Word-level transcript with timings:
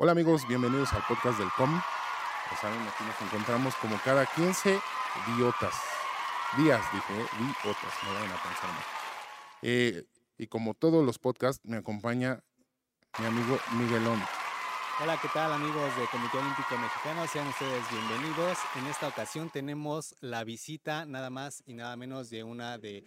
Hola 0.00 0.12
amigos, 0.12 0.46
bienvenidos 0.46 0.92
al 0.92 1.02
podcast 1.08 1.40
del 1.40 1.50
COM. 1.56 1.72
Ya 1.72 2.56
saben, 2.56 2.80
aquí 2.82 3.02
nos 3.02 3.20
encontramos 3.20 3.74
como 3.74 3.98
cada 4.04 4.26
15 4.26 4.78
diotas. 5.36 5.74
Días, 6.56 6.80
dije, 6.92 7.20
¿eh? 7.20 7.26
diotas, 7.40 7.92
no 8.04 8.14
vayan 8.14 8.30
a 8.30 8.40
pensar 8.40 8.70
mal. 8.70 8.84
Eh, 9.62 10.04
y 10.38 10.46
como 10.46 10.74
todos 10.74 11.04
los 11.04 11.18
podcasts, 11.18 11.64
me 11.64 11.78
acompaña 11.78 12.44
mi 13.18 13.26
amigo 13.26 13.58
Miguelón. 13.72 14.22
Hola, 15.02 15.18
¿qué 15.20 15.26
tal 15.34 15.52
amigos 15.52 15.96
de 15.96 16.06
Comité 16.12 16.38
Olímpico 16.38 16.78
Mexicano? 16.78 17.26
Sean 17.26 17.48
ustedes 17.48 17.82
bienvenidos. 17.90 18.56
En 18.76 18.86
esta 18.86 19.08
ocasión 19.08 19.50
tenemos 19.50 20.14
la 20.20 20.44
visita 20.44 21.06
nada 21.06 21.28
más 21.28 21.64
y 21.66 21.72
nada 21.72 21.96
menos 21.96 22.30
de 22.30 22.44
una 22.44 22.78
de 22.78 23.04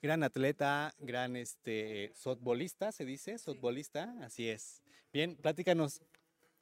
gran 0.00 0.22
atleta, 0.22 0.94
gran 1.00 1.34
este 1.34 2.12
softbolista, 2.14 2.92
se 2.92 3.04
dice, 3.04 3.38
softbolista, 3.38 4.14
así 4.22 4.48
es. 4.48 4.84
Bien, 5.12 5.36
platícanos 5.36 6.00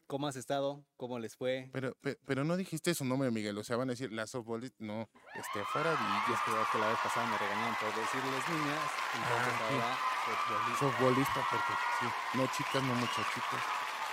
¿Cómo 0.06 0.28
has 0.28 0.36
estado? 0.36 0.84
¿Cómo 0.96 1.18
les 1.18 1.34
fue? 1.36 1.68
Pero, 1.72 1.96
pero, 2.24 2.44
no 2.44 2.56
dijiste 2.56 2.94
su 2.94 3.04
nombre, 3.04 3.30
Miguel. 3.32 3.58
O 3.58 3.64
sea, 3.64 3.76
van 3.76 3.88
a 3.88 3.92
decir 3.92 4.12
la 4.12 4.26
softbolista. 4.28 4.76
No, 4.84 5.08
este, 5.34 5.64
Faradilla. 5.64 6.22
Es 6.32 6.40
que, 6.44 6.52
que 6.72 6.78
la 6.78 6.88
vez 6.90 6.98
pasada 7.02 7.26
me 7.26 7.36
regañaron 7.38 7.74
por 7.74 7.88
decirles 7.88 8.48
niñas. 8.48 8.90
Entonces 9.14 9.54
Ah, 9.58 9.68
ahora. 9.70 10.78
Softbolista, 10.78 11.46
porque 11.50 11.72
sí. 12.00 12.38
No 12.38 12.46
chicas, 12.46 12.82
no 12.84 12.94
muchachitas. 12.94 13.62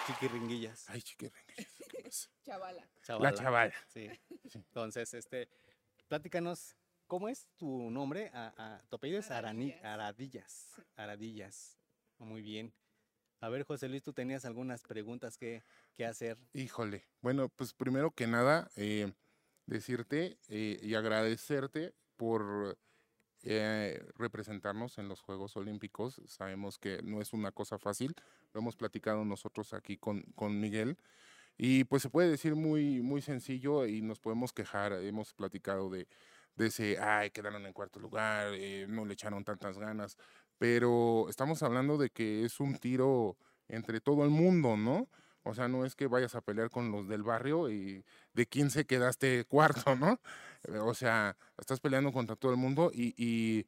Chiquiringuillas. 0.07 0.89
Ay, 0.89 1.01
chiquirringuillas. 1.01 2.31
Chavala. 2.43 2.89
Chavala. 3.03 3.31
La 3.31 3.37
chavala. 3.37 3.73
Sí. 3.87 4.09
Entonces, 4.53 5.13
este, 5.13 5.47
platícanos, 6.07 6.75
¿cómo 7.07 7.29
es 7.29 7.47
tu 7.55 7.91
nombre? 7.91 8.31
A, 8.33 8.53
a- 8.57 8.81
tu 8.89 8.95
apellido 8.95 9.19
es 9.19 9.29
Aradillas. 9.29 9.83
Aradillas. 9.83 10.67
Aradillas. 10.95 11.77
Muy 12.17 12.41
bien. 12.41 12.73
A 13.43 13.49
ver, 13.49 13.65
José 13.65 13.89
Luis, 13.89 14.01
tú 14.01 14.13
tenías 14.13 14.45
algunas 14.45 14.83
preguntas 14.83 15.37
que, 15.37 15.63
que 15.95 16.05
hacer. 16.05 16.37
Híjole. 16.53 17.03
Bueno, 17.21 17.49
pues 17.49 17.73
primero 17.73 18.11
que 18.11 18.25
nada, 18.25 18.71
eh, 18.77 19.11
decirte 19.65 20.39
eh, 20.47 20.79
y 20.81 20.95
agradecerte 20.95 21.93
por 22.15 22.77
eh, 23.43 24.01
representarnos 24.15 24.97
en 24.97 25.09
los 25.09 25.19
Juegos 25.19 25.57
Olímpicos. 25.57 26.21
Sabemos 26.25 26.79
que 26.79 27.01
no 27.03 27.19
es 27.19 27.33
una 27.33 27.51
cosa 27.51 27.77
fácil, 27.77 28.15
lo 28.53 28.61
hemos 28.61 28.77
platicado 28.77 29.25
nosotros 29.25 29.73
aquí 29.73 29.97
con, 29.97 30.21
con 30.35 30.57
Miguel. 30.61 30.97
Y 31.57 31.83
pues 31.83 32.01
se 32.01 32.09
puede 32.09 32.29
decir 32.29 32.55
muy, 32.55 33.01
muy 33.01 33.21
sencillo 33.21 33.85
y 33.85 34.01
nos 34.01 34.21
podemos 34.21 34.53
quejar. 34.53 34.93
Hemos 34.93 35.33
platicado 35.33 35.89
de, 35.89 36.07
de 36.55 36.67
ese, 36.67 36.97
ay, 36.99 37.31
quedaron 37.31 37.65
en 37.65 37.73
cuarto 37.73 37.99
lugar, 37.99 38.53
eh, 38.53 38.85
no 38.87 39.05
le 39.05 39.13
echaron 39.13 39.43
tantas 39.43 39.77
ganas. 39.77 40.17
Pero 40.63 41.27
estamos 41.27 41.61
hablando 41.61 41.97
de 41.97 42.09
que 42.09 42.45
es 42.45 42.61
un 42.61 42.77
tiro 42.77 43.35
entre 43.67 43.99
todo 43.99 44.23
el 44.23 44.29
mundo, 44.29 44.77
¿no? 44.77 45.09
O 45.43 45.53
sea, 45.53 45.67
no 45.67 45.83
es 45.83 45.93
que 45.93 46.07
vayas 46.07 46.35
a 46.35 46.41
pelear 46.41 46.69
con 46.69 46.89
los 46.89 47.05
del 47.09 47.21
barrio 47.21 47.69
y 47.69 48.05
de 48.31 48.45
15 48.45 48.85
quedaste 48.85 49.43
cuarto, 49.49 49.97
¿no? 49.97 50.21
Eh, 50.63 50.77
O 50.77 50.93
sea, 50.93 51.35
estás 51.57 51.81
peleando 51.81 52.13
contra 52.13 52.37
todo 52.37 52.53
el 52.53 52.57
mundo 52.57 52.91
y, 52.93 53.67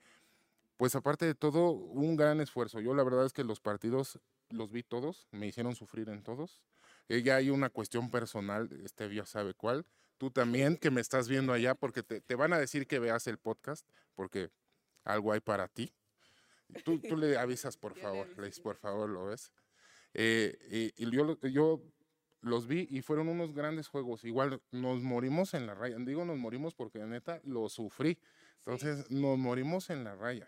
pues 0.77 0.95
aparte 0.95 1.25
de 1.25 1.35
todo, 1.35 1.71
un 1.71 2.15
gran 2.15 2.39
esfuerzo. 2.39 2.79
Yo 2.79 2.93
la 2.93 3.03
verdad 3.03 3.25
es 3.25 3.33
que 3.33 3.43
los 3.43 3.59
partidos 3.59 4.17
los 4.49 4.71
vi 4.71 4.81
todos, 4.81 5.27
me 5.31 5.47
hicieron 5.47 5.75
sufrir 5.75 6.07
en 6.07 6.23
todos. 6.23 6.61
Eh, 7.09 7.23
ya 7.23 7.35
hay 7.35 7.49
una 7.49 7.69
cuestión 7.69 8.09
personal, 8.09 8.69
este 8.85 9.13
ya 9.13 9.25
sabe 9.25 9.53
cuál. 9.53 9.85
Tú 10.17 10.31
también, 10.31 10.77
que 10.77 10.91
me 10.91 11.01
estás 11.01 11.27
viendo 11.27 11.51
allá, 11.51 11.75
porque 11.75 12.03
te, 12.03 12.21
te 12.21 12.35
van 12.35 12.53
a 12.53 12.57
decir 12.57 12.87
que 12.87 12.99
veas 12.99 13.27
el 13.27 13.37
podcast, 13.37 13.85
porque 14.13 14.49
algo 15.03 15.33
hay 15.33 15.41
para 15.41 15.67
ti. 15.67 15.91
Tú, 16.83 16.99
tú 16.99 17.15
le 17.17 17.37
avisas, 17.37 17.77
por 17.77 17.95
favor. 17.95 18.27
Leis, 18.37 18.59
por 18.59 18.75
favor, 18.77 19.09
lo 19.09 19.25
ves. 19.25 19.51
Eh, 20.13 20.57
y, 20.97 21.03
y 21.03 21.11
yo, 21.11 21.39
yo 21.41 21.81
los 22.41 22.67
vi 22.67 22.87
y 22.89 23.01
fueron 23.01 23.27
unos 23.29 23.53
grandes 23.53 23.87
juegos. 23.87 24.23
Igual 24.23 24.61
nos 24.71 25.01
morimos 25.01 25.53
en 25.53 25.67
la 25.67 25.73
raya. 25.75 25.97
Digo 25.99 26.25
nos 26.25 26.37
morimos 26.37 26.73
porque 26.73 26.99
neta 26.99 27.39
lo 27.43 27.69
sufrí. 27.69 28.17
Entonces 28.59 29.09
nos 29.11 29.37
morimos 29.37 29.89
en 29.89 30.03
la 30.03 30.15
raya. 30.15 30.47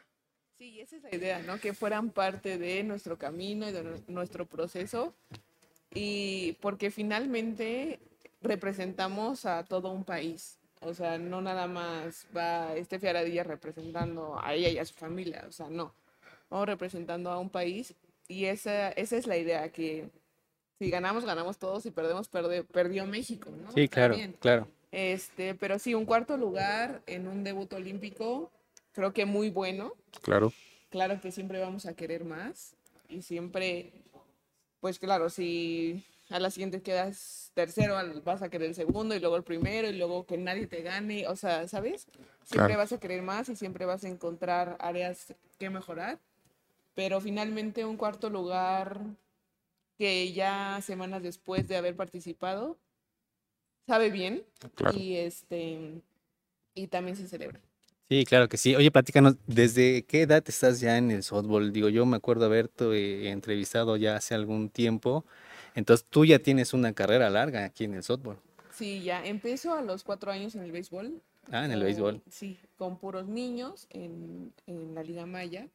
Sí, 0.58 0.80
esa 0.80 0.96
es 0.98 1.04
la 1.04 1.16
idea, 1.16 1.40
¿no? 1.44 1.60
Que 1.60 1.74
fueran 1.74 2.10
parte 2.10 2.58
de 2.58 2.84
nuestro 2.84 3.18
camino 3.18 3.70
y 3.70 3.72
de 3.72 3.84
nu- 3.84 4.04
nuestro 4.08 4.46
proceso. 4.48 5.14
Y 5.94 6.54
porque 6.62 6.90
finalmente 6.92 8.00
representamos 8.42 9.46
a 9.46 9.64
todo 9.66 9.92
un 9.92 10.04
país. 10.04 10.58
O 10.82 10.94
sea, 10.94 11.18
no 11.18 11.42
nada 11.42 11.68
más 11.68 12.28
va 12.36 12.76
este 12.76 13.00
Fiaradilla 13.00 13.44
representando 13.44 14.40
a 14.42 14.54
ella 14.54 14.70
y 14.70 14.78
a 14.78 14.86
su 14.86 14.94
familia. 14.96 15.46
O 15.48 15.52
sea, 15.52 15.70
no. 15.70 15.94
Vamos 16.50 16.68
representando 16.68 17.30
a 17.32 17.40
un 17.40 17.50
país 17.50 17.94
y 18.28 18.46
esa, 18.46 18.90
esa 18.92 19.18
es 19.18 19.28
la 19.28 19.38
idea, 19.38 19.70
que 19.72 20.10
si 20.80 20.90
ganamos, 20.90 21.26
ganamos 21.26 21.58
todos, 21.58 21.84
si 21.84 21.92
perdemos, 21.92 22.30
perde- 22.32 22.64
perdió 22.64 23.06
México, 23.06 23.50
¿no? 23.64 23.72
Sí, 23.72 23.88
claro, 23.90 24.16
claro. 24.40 24.68
Este, 24.92 25.56
pero 25.56 25.78
sí, 25.80 25.94
un 25.94 26.06
cuarto 26.06 26.38
lugar 26.38 27.02
en 27.08 27.28
un 27.28 27.44
debut 27.44 27.72
olímpico, 27.74 28.52
creo 28.94 29.12
que 29.14 29.26
muy 29.26 29.50
bueno. 29.50 29.94
Claro. 30.22 30.54
Claro 30.90 31.20
que 31.20 31.32
siempre 31.32 31.60
vamos 31.60 31.86
a 31.86 31.94
querer 31.94 32.24
más 32.24 32.76
y 33.10 33.22
siempre, 33.22 33.92
pues 34.80 35.00
claro, 35.00 35.30
si 35.30 36.06
a 36.30 36.40
la 36.40 36.50
siguiente 36.50 36.82
quedas 36.82 37.52
tercero, 37.54 37.96
vas 38.24 38.42
a 38.42 38.50
querer 38.50 38.70
el 38.70 38.76
segundo 38.76 39.16
y 39.16 39.20
luego 39.20 39.36
el 39.36 39.44
primero 39.44 39.90
y 39.90 39.98
luego 39.98 40.26
que 40.26 40.38
nadie 40.38 40.68
te 40.68 40.82
gane, 40.82 41.28
o 41.28 41.36
sea, 41.36 41.68
¿sabes? 41.68 42.06
Siempre 42.44 42.68
Claro. 42.74 42.78
vas 42.80 42.92
a 42.94 43.00
querer 43.00 43.22
más 43.22 43.50
y 43.50 43.56
siempre 43.58 43.86
vas 43.86 44.04
a 44.06 44.08
encontrar 44.10 44.78
áreas 44.80 45.34
que 45.58 45.70
mejorar, 45.70 46.20
pero 46.98 47.22
finalmente 47.22 47.86
un 47.86 47.96
cuarto 47.96 48.28
lugar 48.28 49.00
que 50.00 50.34
ya 50.34 50.80
semanas 50.82 51.22
después 51.22 51.68
de 51.68 51.78
haber 51.78 51.96
participado, 51.96 52.76
sabe 53.86 54.10
bien 54.10 54.44
Claro. 54.74 54.98
y 54.98 55.16
este 55.16 56.02
y 56.74 56.88
también 56.88 57.16
se 57.16 57.28
celebra. 57.28 57.60
Sí, 58.10 58.26
claro 58.26 58.50
que 58.50 58.58
sí. 58.58 58.76
Oye, 58.76 58.90
platícanos, 58.90 59.36
¿desde 59.46 60.06
qué 60.06 60.24
edad 60.24 60.44
estás 60.48 60.80
ya 60.80 60.98
en 60.98 61.12
el 61.12 61.22
softball? 61.22 61.72
Digo, 61.72 61.90
yo 61.90 62.04
me 62.08 62.18
acuerdo 62.18 62.46
haberte 62.46 62.86
eh, 62.96 63.30
entrevistado 63.30 63.96
ya 63.96 64.16
hace 64.16 64.34
algún 64.34 64.70
tiempo. 64.70 65.24
Entonces, 65.76 66.04
tú 66.10 66.26
ya 66.26 66.40
tienes 66.40 66.74
una 66.74 66.94
carrera 66.94 67.30
larga 67.30 67.64
aquí 67.66 67.84
en 67.84 67.94
el 67.94 68.02
softball. 68.04 68.38
Sí, 68.72 69.04
ya 69.04 69.24
empezó 69.24 69.76
a 69.76 69.82
los 69.84 70.04
cuatro 70.04 70.32
años 70.32 70.56
en 70.56 70.64
el 70.64 70.72
béisbol. 70.72 71.22
Ah, 71.52 71.66
en 71.66 71.72
el 71.72 71.78
con- 71.80 71.86
béisbol. 71.86 72.22
Sí, 72.32 72.58
con 72.78 72.98
puros 72.98 73.28
niños 73.28 73.86
en, 73.92 74.52
en 74.66 74.96
la 74.96 75.04
Liga 75.04 75.26
Maya. 75.28 75.68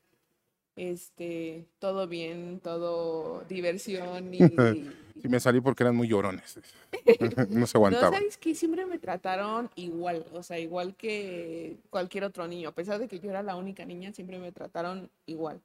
Este, 0.76 1.66
todo 1.78 2.08
bien, 2.08 2.60
todo 2.60 3.44
diversión 3.48 4.32
y... 4.34 4.38
Sí, 5.22 5.28
me 5.28 5.38
salí 5.38 5.60
porque 5.60 5.84
eran 5.84 5.94
muy 5.94 6.08
llorones. 6.08 6.58
no 7.50 7.66
se 7.68 7.78
No, 7.78 7.78
aguantaban. 7.78 8.14
¿sabes 8.14 8.36
qué? 8.38 8.56
Siempre 8.56 8.86
me 8.86 8.98
trataron 8.98 9.70
igual, 9.76 10.26
o 10.32 10.42
sea, 10.42 10.58
igual 10.58 10.96
que 10.96 11.76
cualquier 11.90 12.24
otro 12.24 12.48
niño. 12.48 12.70
A 12.70 12.74
pesar 12.74 12.98
de 12.98 13.06
que 13.06 13.20
yo 13.20 13.30
era 13.30 13.42
la 13.44 13.54
única 13.54 13.84
niña, 13.84 14.12
siempre 14.12 14.38
me 14.40 14.50
trataron 14.50 15.10
igual. 15.26 15.60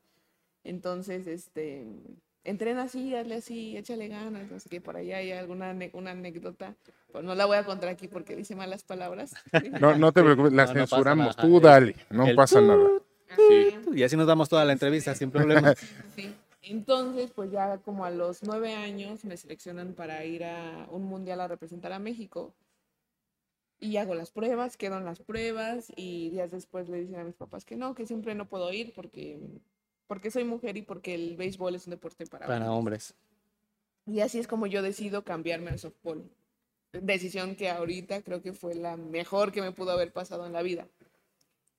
Entonces, 0.64 1.28
este, 1.28 1.86
entrena 2.44 2.84
así, 2.84 3.16
hazle 3.16 3.36
así, 3.36 3.78
échale 3.78 4.10
ganas, 4.10 4.52
no 4.52 4.60
sé 4.60 4.70
qué, 4.70 4.82
por 4.82 4.96
allá 4.98 5.18
hay 5.18 5.32
alguna 5.32 5.76
una 5.94 6.12
anécdota. 6.12 6.76
Pues 7.12 7.24
no 7.24 7.34
la 7.36 7.46
voy 7.46 7.58
a 7.58 7.66
contar 7.66 7.90
aquí 7.90 8.08
porque 8.08 8.36
dice 8.36 8.56
malas 8.56 8.84
palabras. 8.84 9.34
No, 9.80 9.96
no 9.98 10.12
te 10.12 10.22
preocupes, 10.24 10.54
las 10.54 10.74
No, 10.74 10.76
no 10.76 10.88
censuramos. 10.88 11.38
nada. 11.38 11.50
Tú 11.50 11.60
dale, 11.60 11.96
no 12.12 12.28
el 12.28 12.36
pasa 12.36 12.62
nada. 12.62 12.88
Sí. 13.36 13.76
Y 13.94 14.04
así 14.04 14.16
nos 14.16 14.28
damos 14.28 14.50
toda 14.50 14.66
la 14.66 14.74
entrevista 14.74 15.14
sin 15.16 15.32
problema. 15.32 15.74
Sí. 16.16 16.34
Entonces, 16.64 17.32
pues 17.32 17.52
ya 17.52 17.78
como 17.78 18.04
a 18.04 18.12
los 18.12 18.44
nueve 18.44 18.74
años 18.74 19.24
me 19.24 19.38
seleccionan 19.38 19.94
para 19.94 20.26
ir 20.26 20.44
a 20.44 20.88
un 20.92 21.04
mundial 21.06 21.40
a 21.40 21.48
representar 21.48 21.94
a 21.94 22.00
México. 22.00 22.54
Y 23.80 23.98
hago 23.98 24.16
las 24.16 24.32
pruebas, 24.32 24.76
quedan 24.76 25.06
las 25.06 25.20
pruebas 25.20 25.92
y 25.96 26.30
días 26.32 26.52
después 26.52 26.90
le 26.90 27.00
dicen 27.00 27.20
a 27.20 27.24
mis 27.24 27.36
papás 27.36 27.64
que 27.64 27.76
no, 27.76 27.94
que 27.94 28.08
siempre 28.08 28.34
no 28.34 28.50
puedo 28.50 28.74
ir 28.74 28.92
porque, 28.96 29.40
porque 30.08 30.32
soy 30.32 30.44
mujer 30.46 30.78
y 30.78 30.82
porque 30.82 31.14
el 31.14 31.38
béisbol 31.38 31.76
es 31.76 31.86
un 31.86 31.92
deporte 31.92 32.26
para, 32.26 32.48
Para 32.48 32.72
hombres. 32.72 33.14
hombres. 33.14 33.16
Y 34.08 34.22
así 34.22 34.40
es 34.40 34.48
como 34.48 34.66
yo 34.68 34.82
decido 34.82 35.24
cambiarme 35.24 35.70
al 35.70 35.80
softball. 35.80 36.28
Decisión 36.92 37.56
que 37.56 37.70
ahorita 37.70 38.24
creo 38.24 38.42
que 38.42 38.54
fue 38.54 38.74
la 38.74 38.98
mejor 38.98 39.52
que 39.52 39.62
me 39.62 39.72
pudo 39.72 39.92
haber 39.92 40.12
pasado 40.12 40.48
en 40.48 40.54
la 40.54 40.64
vida. 40.64 40.88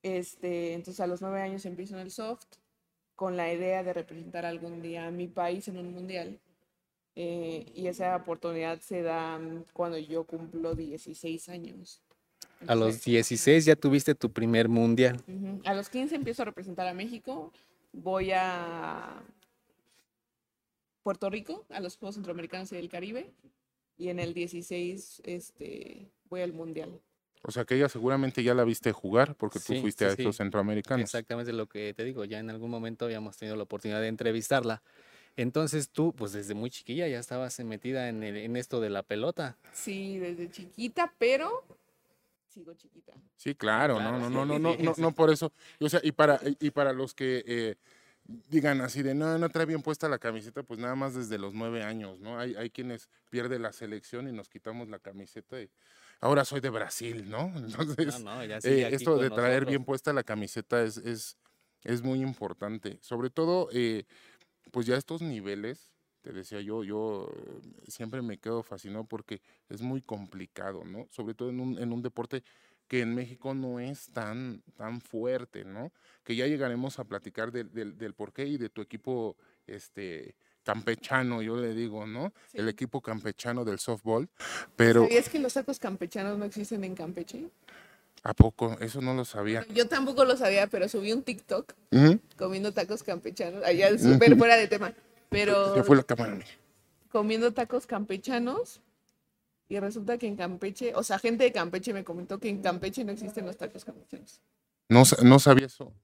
Este, 0.03 0.75
entonces 0.75 1.01
a 1.01 1.07
los 1.07 1.21
nueve 1.21 1.41
años 1.41 1.67
empiezo 1.67 1.95
en 1.95 2.01
el 2.01 2.11
soft 2.11 2.47
con 3.17 3.37
la 3.37 3.53
idea 3.53 3.83
de 3.83 3.93
representar 3.93 4.47
algún 4.47 4.81
día 4.81 5.09
a 5.09 5.11
mi 5.11 5.27
país 5.27 5.67
en 5.69 5.79
un 5.79 5.93
mundial. 5.93 6.39
Eh, 7.17 7.67
y 7.75 7.89
esa 7.89 8.15
oportunidad 8.15 8.81
se 8.81 9.03
da 9.03 9.41
cuando 9.73 9.99
yo 9.99 10.23
cumplo 10.25 10.77
16 10.77 11.49
años. 11.49 12.01
A 12.69 12.77
los 12.77 12.95
Entonces, 12.95 13.05
16 13.05 13.65
ya 13.65 13.75
tuviste 13.75 14.15
tu 14.15 14.31
primer 14.31 14.69
mundial. 14.69 15.21
A 15.65 15.75
los 15.75 15.89
15 15.89 16.15
empiezo 16.15 16.43
a 16.43 16.45
representar 16.45 16.87
a 16.87 16.95
México. 16.95 17.53
Voy 17.93 18.31
a 18.33 19.21
Puerto 21.03 21.29
Rico, 21.29 21.67
a 21.71 21.81
los 21.81 21.97
Juegos 21.97 22.15
Centroamericanos 22.15 22.71
y 22.71 22.77
del 22.77 22.89
Caribe. 22.89 23.33
Y 23.97 24.11
en 24.11 24.21
el 24.21 24.33
16 24.33 25.23
este, 25.25 26.13
voy 26.29 26.43
al 26.43 26.53
Mundial. 26.53 27.01
O 27.45 27.51
sea 27.53 27.65
que 27.65 27.77
ella 27.77 27.89
seguramente 27.89 28.43
ya 28.43 28.55
la 28.55 28.65
viste 28.65 28.93
jugar 28.93 29.35
porque 29.37 29.59
tú 29.61 29.73
Sí, 29.75 29.81
fuiste 29.81 30.05
sí, 30.05 30.11
a 30.11 30.13
estos 30.13 30.37
sí. 30.37 30.39
centroamericanos. 30.39 31.05
Exactamente 31.05 31.53
lo 31.53 31.69
que 31.69 31.95
te 31.95 32.05
digo. 32.05 32.25
Ya 32.25 32.39
en 32.39 32.51
algún 32.51 32.71
momento 32.71 33.05
habíamos 33.05 33.37
tenido 33.37 33.57
la 33.57 33.63
oportunidad 33.63 34.01
de 34.01 34.09
entrevistarla. 34.09 34.83
Entonces 35.37 35.91
tú, 35.91 36.13
pues 36.15 36.33
desde 36.33 36.55
muy 36.55 36.71
chiquilla 36.71 37.07
ya 37.09 37.19
estabas 37.21 37.59
metida 37.61 38.09
en, 38.09 38.23
el- 38.25 38.37
en 38.39 38.57
esto 38.57 38.81
de 38.81 38.91
la 38.91 39.03
pelota. 39.05 39.57
Sí, 39.73 40.19
desde 40.19 40.51
chiquita, 40.51 41.15
pero 41.19 41.65
sigo 42.49 42.75
chiquita. 42.75 43.13
Sí, 43.37 43.55
claro, 43.55 43.97
Claro, 43.97 44.19
no, 44.19 44.27
sí, 44.27 44.33
no, 44.35 44.45
no, 44.47 44.59
no, 44.59 44.75
sí, 44.75 44.83
no, 44.83 44.95
no, 44.99 45.13
por 45.15 45.31
eso. 45.31 45.53
Y, 45.79 45.85
O 45.85 45.89
sea, 45.89 46.01
y 46.03 46.11
para, 46.13 46.41
y 46.45 46.57
y 46.67 46.71
para 46.73 46.93
los 46.93 47.15
que 47.15 47.45
eh, 47.47 47.77
digan 48.49 48.81
así 48.81 49.03
de 49.03 49.15
no, 49.15 49.39
no 49.39 49.49
trae 49.49 49.65
bien 49.65 49.81
puesta 49.81 50.09
la 50.09 50.19
camiseta, 50.19 50.63
pues 50.65 50.81
nada 50.81 50.97
más 50.97 51.15
desde 51.15 51.39
los 51.39 51.55
nueve 51.55 51.85
años, 51.85 52.19
¿no? 52.21 52.39
Hay, 52.39 52.55
hay 52.57 52.71
quienes 52.71 53.09
pierden 53.31 53.63
la 53.63 53.73
selección 53.73 54.29
y 54.29 54.33
nos 54.33 54.49
quitamos 54.49 54.89
la 54.89 54.99
camiseta 54.99 55.61
y 55.63 55.71
ahora 56.21 56.45
soy 56.45 56.61
de 56.61 56.71
Brasil, 56.71 57.29
¿no? 57.31 57.53
Entonces, 57.57 58.07
No, 58.25 58.37
no, 58.37 58.45
ya 58.45 58.61
eh, 58.63 58.89
esto 58.93 59.19
de 59.19 59.31
traer 59.31 59.67
nosotros. 59.67 59.67
bien 59.67 59.85
puesta 59.85 60.13
la 60.13 60.25
camiseta 60.25 60.83
es, 60.83 60.99
es, 60.99 61.39
es 61.85 62.03
muy 62.03 62.21
importante. 62.23 62.99
Sobre 63.03 63.31
todo, 63.31 63.69
eh, 63.73 64.05
pues 64.73 64.87
ya 64.87 64.97
estos 64.97 65.23
niveles, 65.23 65.93
te 66.23 66.33
decía 66.33 66.61
yo, 66.61 66.85
yo 66.85 67.29
eh, 67.37 67.61
siempre 67.89 68.23
me 68.23 68.39
quedo 68.39 68.63
fascinado 68.63 69.05
porque 69.07 69.43
es 69.69 69.83
muy 69.83 70.03
complicado, 70.03 70.85
¿no? 70.85 71.07
Sobre 71.11 71.35
todo 71.35 71.51
en 71.51 71.61
un, 71.61 71.79
en 71.79 71.93
un 71.93 72.03
deporte 72.03 72.45
que 72.89 73.01
en 73.01 73.15
México 73.15 73.55
no 73.55 73.81
es 73.81 74.11
tan, 74.13 74.63
tan 74.77 75.01
fuerte, 75.01 75.65
¿no? 75.65 75.93
Que 76.25 76.37
ya 76.37 76.47
llegaremos 76.47 76.99
a 76.99 77.05
platicar 77.05 77.53
del, 77.53 77.73
del, 77.73 77.99
del 77.99 78.15
porqué 78.15 78.47
y 78.47 78.57
de 78.59 78.71
tu 78.71 78.81
equipo 78.83 79.37
este, 79.67 80.37
campechano, 80.69 81.41
yo 81.41 81.57
le 81.57 81.73
digo, 81.73 82.07
¿no? 82.07 82.31
El 82.53 82.69
equipo 82.69 83.01
campechano 83.01 83.65
del 83.65 83.79
softball. 83.79 84.29
Pero, 84.77 85.05
¿Sabías 85.05 85.31
que 85.31 85.39
los 85.39 85.55
tacos 85.55 85.79
campechanos 85.79 86.37
no 86.37 86.45
existen 86.45 86.85
en 86.85 86.95
Campeche? 86.95 87.49
¿a 88.23 88.35
poco? 88.35 88.77
Eso 88.81 89.01
no 89.01 89.15
lo 89.15 89.25
sabía. 89.25 89.65
Yo 89.73 89.89
tampoco 89.89 90.27
lo 90.27 90.37
sabía, 90.37 90.67
pero 90.67 90.87
subí 90.87 91.13
un 91.13 91.23
TikTok 91.23 91.73
comiendo 92.37 92.73
tacos 92.73 93.03
campechanos, 93.03 93.65
allá 93.65 93.97
súper 93.97 94.37
fuera 94.37 94.57
de 94.57 94.69
tema, 94.69 94.93
pero 95.31 95.75
Se 95.75 95.85
fue 95.85 95.97
la 95.97 96.03
cámara, 96.03 96.35
mija. 96.35 96.51
comiendo 97.11 97.55
tacos 97.55 97.87
campechanos 97.87 98.83
y 99.71 99.79
resulta 99.79 100.19
que 100.19 100.27
en 100.27 100.37
Campeche, 100.37 100.95
o 100.95 101.03
sea, 101.03 101.19
gente 101.19 101.45
de 101.45 101.53
Campeche 101.53 101.95
me 101.95 102.05
comentó 102.05 102.39
que 102.39 102.51
en 102.51 102.61
Campeche 102.61 103.05
no 103.05 103.13
existen 103.13 103.47
los 103.47 103.57
tacos 103.57 103.87
campechanos. 103.87 104.43
No, 104.91 105.05
no 105.23 105.39
sabía 105.39 105.67
eso. 105.67 105.95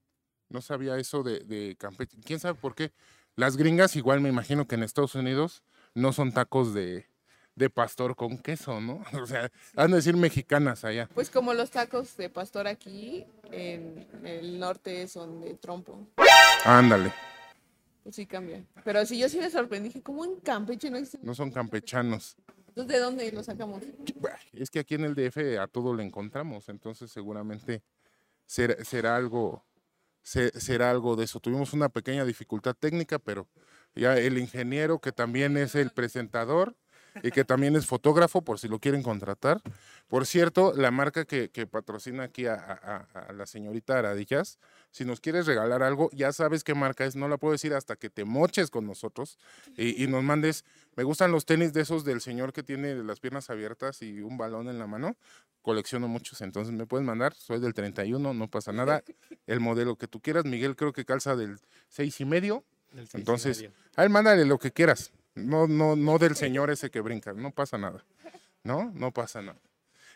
No 0.48 0.62
sabía 0.62 0.96
eso 0.96 1.22
de, 1.22 1.40
de 1.40 1.76
Campeche. 1.76 2.16
¿Quién 2.24 2.38
sabe 2.38 2.54
por 2.54 2.74
qué? 2.74 2.92
Las 3.36 3.56
gringas, 3.56 3.96
igual 3.96 4.20
me 4.20 4.28
imagino 4.28 4.66
que 4.66 4.76
en 4.76 4.82
Estados 4.82 5.14
Unidos 5.14 5.62
no 5.94 6.12
son 6.12 6.32
tacos 6.32 6.72
de, 6.72 7.06
de 7.56 7.68
pastor 7.70 8.14
con 8.14 8.38
queso, 8.38 8.80
¿no? 8.80 9.02
O 9.22 9.26
sea, 9.26 9.50
han 9.76 9.90
de 9.90 9.96
decir 9.96 10.16
mexicanas 10.16 10.84
allá. 10.84 11.08
Pues 11.14 11.30
como 11.30 11.52
los 11.54 11.70
tacos 11.70 12.16
de 12.16 12.30
pastor 12.30 12.66
aquí, 12.68 13.26
en 13.50 14.06
el 14.24 14.58
norte 14.58 15.08
son 15.08 15.40
de 15.40 15.54
trompo. 15.54 16.06
Ándale, 16.64 17.12
Pues 18.04 18.14
sí 18.16 18.26
cambia. 18.26 18.64
Pero 18.84 19.04
sí, 19.04 19.18
yo 19.18 19.28
sí 19.28 19.38
me 19.38 19.50
sorprendí, 19.50 19.88
dije, 19.88 20.02
¿cómo 20.02 20.24
en 20.24 20.36
Campeche 20.36 20.90
no 20.90 20.96
existen? 20.98 21.20
no 21.24 21.34
son 21.34 21.50
campechanos. 21.50 22.36
Entonces, 22.68 22.92
¿de 22.96 23.00
dónde 23.00 23.30
los 23.32 23.46
sacamos? 23.46 23.82
Es 24.52 24.68
que 24.70 24.80
aquí 24.80 24.94
en 24.96 25.04
el 25.04 25.14
DF 25.14 25.58
a 25.60 25.66
todo 25.68 25.94
le 25.94 26.02
encontramos, 26.04 26.68
entonces 26.68 27.10
seguramente 27.10 27.82
será, 28.46 28.82
será 28.84 29.14
algo, 29.16 29.64
se- 30.24 30.58
será 30.60 30.90
algo 30.90 31.16
de 31.16 31.24
eso. 31.26 31.40
Tuvimos 31.40 31.72
una 31.74 31.90
pequeña 31.90 32.24
dificultad 32.24 32.74
técnica, 32.76 33.20
pero 33.20 33.48
ya 33.94 34.18
el 34.18 34.38
ingeniero 34.38 35.00
que 35.00 35.12
también 35.12 35.56
es 35.58 35.76
el 35.76 35.92
presentador 35.92 36.76
y 37.22 37.30
que 37.30 37.44
también 37.44 37.76
es 37.76 37.86
fotógrafo, 37.86 38.42
por 38.42 38.58
si 38.58 38.68
lo 38.68 38.78
quieren 38.78 39.02
contratar. 39.02 39.60
Por 40.08 40.26
cierto, 40.26 40.74
la 40.76 40.90
marca 40.90 41.24
que, 41.24 41.48
que 41.50 41.66
patrocina 41.66 42.24
aquí 42.24 42.46
a, 42.46 42.54
a- 42.54 43.06
a- 43.14 43.18
a 43.28 43.32
la 43.32 43.46
señorita 43.46 43.98
Aradillas, 43.98 44.58
si 44.90 45.04
nos 45.04 45.20
quieres 45.20 45.46
regalar 45.46 45.82
algo, 45.82 46.10
ya 46.12 46.32
sabes 46.32 46.62
qué 46.64 46.74
marca 46.74 47.04
es, 47.04 47.16
no 47.16 47.28
la 47.28 47.36
puedo 47.36 47.52
decir 47.52 47.74
hasta 47.74 47.96
que 47.96 48.10
te 48.10 48.24
moches 48.24 48.70
con 48.70 48.86
nosotros 48.86 49.38
y, 49.76 50.02
y 50.02 50.06
nos 50.06 50.22
mandes. 50.22 50.64
Me 50.96 51.02
gustan 51.04 51.32
los 51.32 51.44
tenis 51.46 51.72
de 51.72 51.80
esos 51.82 52.04
del 52.04 52.20
señor 52.20 52.52
que 52.52 52.62
tiene 52.62 52.94
las 53.02 53.20
piernas 53.20 53.50
abiertas 53.50 54.02
y 54.02 54.20
un 54.20 54.36
balón 54.36 54.68
en 54.68 54.78
la 54.78 54.86
mano. 54.86 55.16
Colecciono 55.62 56.08
muchos, 56.08 56.42
entonces 56.42 56.74
me 56.74 56.84
puedes 56.86 57.06
mandar. 57.06 57.32
Soy 57.34 57.58
del 57.58 57.72
31, 57.72 58.34
no 58.34 58.48
pasa 58.48 58.70
nada. 58.72 59.02
El 59.46 59.60
modelo 59.60 59.96
que 59.96 60.06
tú 60.06 60.20
quieras. 60.20 60.44
Miguel 60.44 60.76
creo 60.76 60.92
que 60.92 61.04
calza 61.06 61.36
del 61.36 61.58
6 61.88 62.20
y 62.20 62.24
medio. 62.26 62.64
Entonces, 63.18 63.58
a 63.96 64.04
él 64.04 64.10
mándale 64.10 64.44
lo 64.44 64.58
que 64.58 64.70
quieras. 64.72 65.10
No, 65.34 65.66
no, 65.66 65.96
no 65.96 66.18
del 66.18 66.36
señor 66.36 66.70
ese 66.70 66.90
que 66.90 67.00
brinca. 67.00 67.32
No 67.32 67.50
pasa 67.50 67.76
nada. 67.78 68.04
¿No? 68.62 68.90
No 68.94 69.12
pasa 69.12 69.42
nada. 69.42 69.58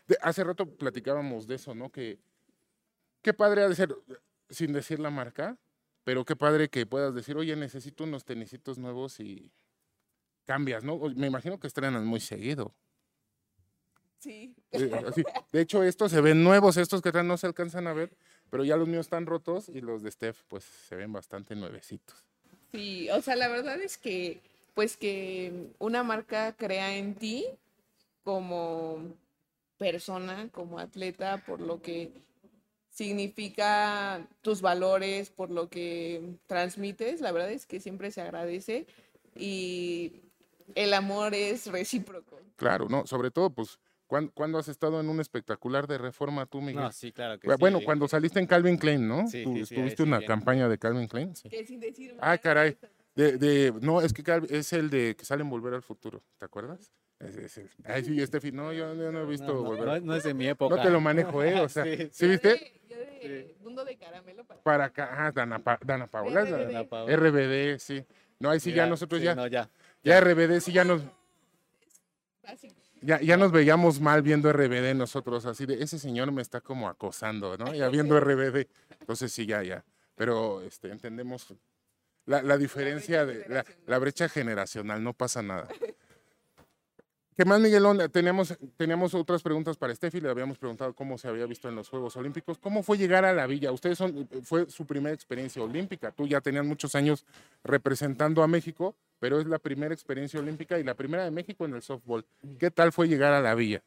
De- 0.06 0.18
hace 0.22 0.44
rato 0.44 0.66
platicábamos 0.66 1.46
de 1.46 1.56
eso, 1.56 1.74
¿no? 1.74 1.90
Que 1.90 2.18
qué 3.22 3.34
padre 3.34 3.62
ha 3.62 3.68
de 3.68 3.74
ser, 3.74 3.94
sin 4.48 4.72
decir 4.72 5.00
la 5.00 5.10
marca, 5.10 5.56
pero 6.04 6.24
qué 6.24 6.36
padre 6.36 6.68
que 6.70 6.86
puedas 6.86 7.14
decir, 7.14 7.36
oye, 7.36 7.54
necesito 7.56 8.04
unos 8.04 8.24
tenisitos 8.24 8.78
nuevos 8.78 9.20
y 9.20 9.50
cambias, 10.46 10.82
¿no? 10.84 10.98
Me 11.14 11.26
imagino 11.26 11.58
que 11.60 11.66
estrenan 11.66 12.06
muy 12.06 12.20
seguido. 12.20 12.72
Sí. 14.18 14.54
Eh, 14.72 14.90
así. 15.06 15.22
De 15.52 15.60
hecho, 15.60 15.82
estos 15.84 16.10
se 16.10 16.20
ven 16.20 16.42
nuevos, 16.42 16.76
estos 16.76 17.02
que 17.02 17.12
no 17.22 17.36
se 17.36 17.46
alcanzan 17.46 17.86
a 17.86 17.92
ver, 17.92 18.16
pero 18.50 18.64
ya 18.64 18.76
los 18.76 18.88
míos 18.88 19.06
están 19.06 19.26
rotos 19.26 19.68
y 19.68 19.80
los 19.80 20.02
de 20.02 20.10
Steph, 20.10 20.42
pues 20.48 20.64
se 20.64 20.96
ven 20.96 21.12
bastante 21.12 21.54
nuevecitos. 21.54 22.24
Sí, 22.72 23.08
o 23.10 23.20
sea, 23.22 23.36
la 23.36 23.48
verdad 23.48 23.80
es 23.80 23.96
que, 23.98 24.40
pues 24.78 24.96
que 24.96 25.72
una 25.80 26.04
marca 26.04 26.54
crea 26.56 26.96
en 26.96 27.16
ti 27.16 27.44
como 28.22 29.12
persona, 29.76 30.48
como 30.52 30.78
atleta, 30.78 31.42
por 31.44 31.60
lo 31.60 31.82
que 31.82 32.12
significa 32.88 34.24
tus 34.40 34.60
valores, 34.60 35.30
por 35.30 35.50
lo 35.50 35.68
que 35.68 36.36
transmites, 36.46 37.20
la 37.20 37.32
verdad 37.32 37.50
es 37.50 37.66
que 37.66 37.80
siempre 37.80 38.12
se 38.12 38.20
agradece 38.20 38.86
y 39.34 40.12
el 40.76 40.94
amor 40.94 41.34
es 41.34 41.66
recíproco. 41.66 42.38
Claro, 42.54 42.86
¿no? 42.88 43.04
Sobre 43.04 43.32
todo, 43.32 43.50
pues, 43.50 43.80
¿cuándo, 44.06 44.30
cuándo 44.32 44.58
has 44.58 44.68
estado 44.68 45.00
en 45.00 45.08
un 45.08 45.18
espectacular 45.18 45.88
de 45.88 45.98
reforma 45.98 46.46
tú, 46.46 46.60
Miguel? 46.60 46.84
No, 46.84 46.92
sí, 46.92 47.10
claro 47.10 47.40
que 47.40 47.48
Bu- 47.48 47.54
sí. 47.56 47.58
bueno, 47.58 47.80
cuando 47.84 48.06
saliste 48.06 48.38
en 48.38 48.46
Calvin 48.46 48.76
Klein, 48.78 49.08
¿no? 49.08 49.26
Sí, 49.26 49.42
Tú 49.42 49.66
sí, 49.66 49.74
tuviste 49.74 50.04
sí, 50.04 50.08
una 50.08 50.18
bien. 50.18 50.28
campaña 50.28 50.68
de 50.68 50.78
Calvin 50.78 51.08
Klein, 51.08 51.34
sí. 51.34 51.48
Que 51.48 51.66
sin 51.66 51.80
decir 51.80 52.14
Ah, 52.20 52.38
caray. 52.38 52.78
De, 53.18 53.36
de, 53.36 53.74
no, 53.80 54.00
es 54.00 54.12
que 54.12 54.22
es 54.48 54.72
el 54.72 54.90
de 54.90 55.16
que 55.16 55.24
sale 55.24 55.42
en 55.42 55.50
Volver 55.50 55.74
al 55.74 55.82
Futuro, 55.82 56.22
¿te 56.38 56.44
acuerdas? 56.44 56.92
Ese, 57.18 57.46
ese. 57.46 57.66
Ay, 57.84 58.04
sí, 58.04 58.24
Steffi, 58.24 58.52
no, 58.52 58.72
yo, 58.72 58.94
yo 58.94 59.10
no 59.10 59.22
he 59.22 59.26
visto 59.26 59.48
No, 59.48 59.54
no, 59.54 59.62
Volver 59.64 60.00
no, 60.04 60.14
es 60.14 60.22
de 60.22 60.34
mi 60.34 60.46
época. 60.46 60.76
No 60.76 60.80
te 60.82 60.88
lo 60.88 61.00
manejo, 61.00 61.42
¿eh? 61.42 61.60
O 61.60 61.68
sea, 61.68 61.82
Sí, 61.82 61.96
¿sí, 61.96 62.08
sí. 62.12 62.24
yo 62.26 62.28
viste? 62.30 62.48
de- 62.50 62.80
yo 62.88 62.96
de 62.96 63.56
mundo 63.60 63.84
de 63.84 63.96
caramelo 63.98 64.44
para 64.44 64.62
Para 64.62 64.84
acá, 64.84 65.08
ah, 65.26 65.32
Dana, 65.32 65.58
Pa- 65.58 65.80
Dana 65.84 66.06
Paola, 66.06 66.42
es 66.42 66.50
la- 66.50 66.58
RBD. 66.84 67.12
RBD, 67.16 67.78
sí. 67.80 68.04
No, 68.38 68.50
ahí 68.50 68.60
sí 68.60 68.72
ya 68.72 68.86
nosotros 68.86 69.18
sí, 69.20 69.24
ya, 69.24 69.34
No, 69.34 69.48
ya. 69.48 69.68
ya 70.04 70.18
RBD 70.20 70.60
sí 70.60 70.70
ya 70.72 70.84
nos, 70.84 71.02
ya, 73.02 73.20
ya 73.20 73.36
nos 73.36 73.50
veíamos 73.50 74.00
mal 74.00 74.22
viendo 74.22 74.48
RBD 74.52 74.94
nosotros, 74.94 75.44
así 75.44 75.66
de, 75.66 75.82
ese 75.82 75.98
señor 75.98 76.30
me 76.30 76.40
está 76.40 76.60
como 76.60 76.88
acosando, 76.88 77.56
¿no? 77.58 77.74
Ya 77.74 77.88
viendo 77.88 78.16
RBD. 78.16 78.68
Entonces 79.00 79.32
sí, 79.32 79.44
ya, 79.44 79.60
ya. 79.64 79.84
Pero 80.14 80.62
este, 80.62 80.90
entendemos 80.92 81.52
la, 82.28 82.42
la 82.42 82.58
diferencia 82.58 83.24
de 83.24 83.64
la, 83.86 83.98
brecha 83.98 84.28
generacional, 84.28 85.02
no 85.02 85.14
pasa 85.14 85.42
nada. 85.42 85.66
¿Qué 87.34 87.44
más, 87.44 87.60
Miguelón? 87.60 87.98
Teníamos, 88.10 88.58
teníamos 88.76 89.14
otras 89.14 89.42
preguntas 89.42 89.76
para 89.76 89.94
Steffi, 89.94 90.20
le 90.20 90.28
habíamos 90.28 90.58
preguntado 90.58 90.92
cómo 90.92 91.16
se 91.16 91.28
había 91.28 91.46
visto 91.46 91.68
en 91.68 91.76
los 91.76 91.88
Juegos 91.88 92.16
Olímpicos. 92.16 92.58
¿Cómo 92.58 92.82
fue 92.82 92.98
llegar 92.98 93.24
a 93.24 93.32
la 93.32 93.46
villa? 93.46 93.72
Ustedes 93.72 93.96
son, 93.96 94.28
fue 94.42 94.68
su 94.68 94.84
primera 94.86 95.14
experiencia 95.14 95.62
olímpica. 95.62 96.10
Tú 96.10 96.26
ya 96.26 96.40
tenías 96.40 96.66
muchos 96.66 96.94
años 96.96 97.24
representando 97.64 98.42
a 98.42 98.48
México, 98.48 98.94
pero 99.20 99.40
es 99.40 99.46
la 99.46 99.60
primera 99.60 99.94
experiencia 99.94 100.40
olímpica 100.40 100.78
y 100.78 100.84
la 100.84 100.94
primera 100.94 101.24
de 101.24 101.30
México 101.30 101.64
en 101.64 101.74
el 101.74 101.82
softball. 101.82 102.26
¿Qué 102.58 102.70
tal 102.70 102.92
fue 102.92 103.08
llegar 103.08 103.32
a 103.32 103.40
la 103.40 103.54
villa? 103.54 103.82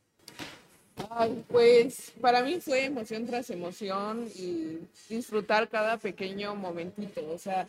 Ay, 1.10 1.44
pues 1.50 2.14
para 2.22 2.42
mí 2.42 2.60
fue 2.60 2.86
emoción 2.86 3.26
tras 3.26 3.50
emoción 3.50 4.28
y 4.36 4.80
disfrutar 5.10 5.68
cada 5.68 5.98
pequeño 5.98 6.56
momentito. 6.56 7.22
O 7.30 7.38
sea, 7.38 7.68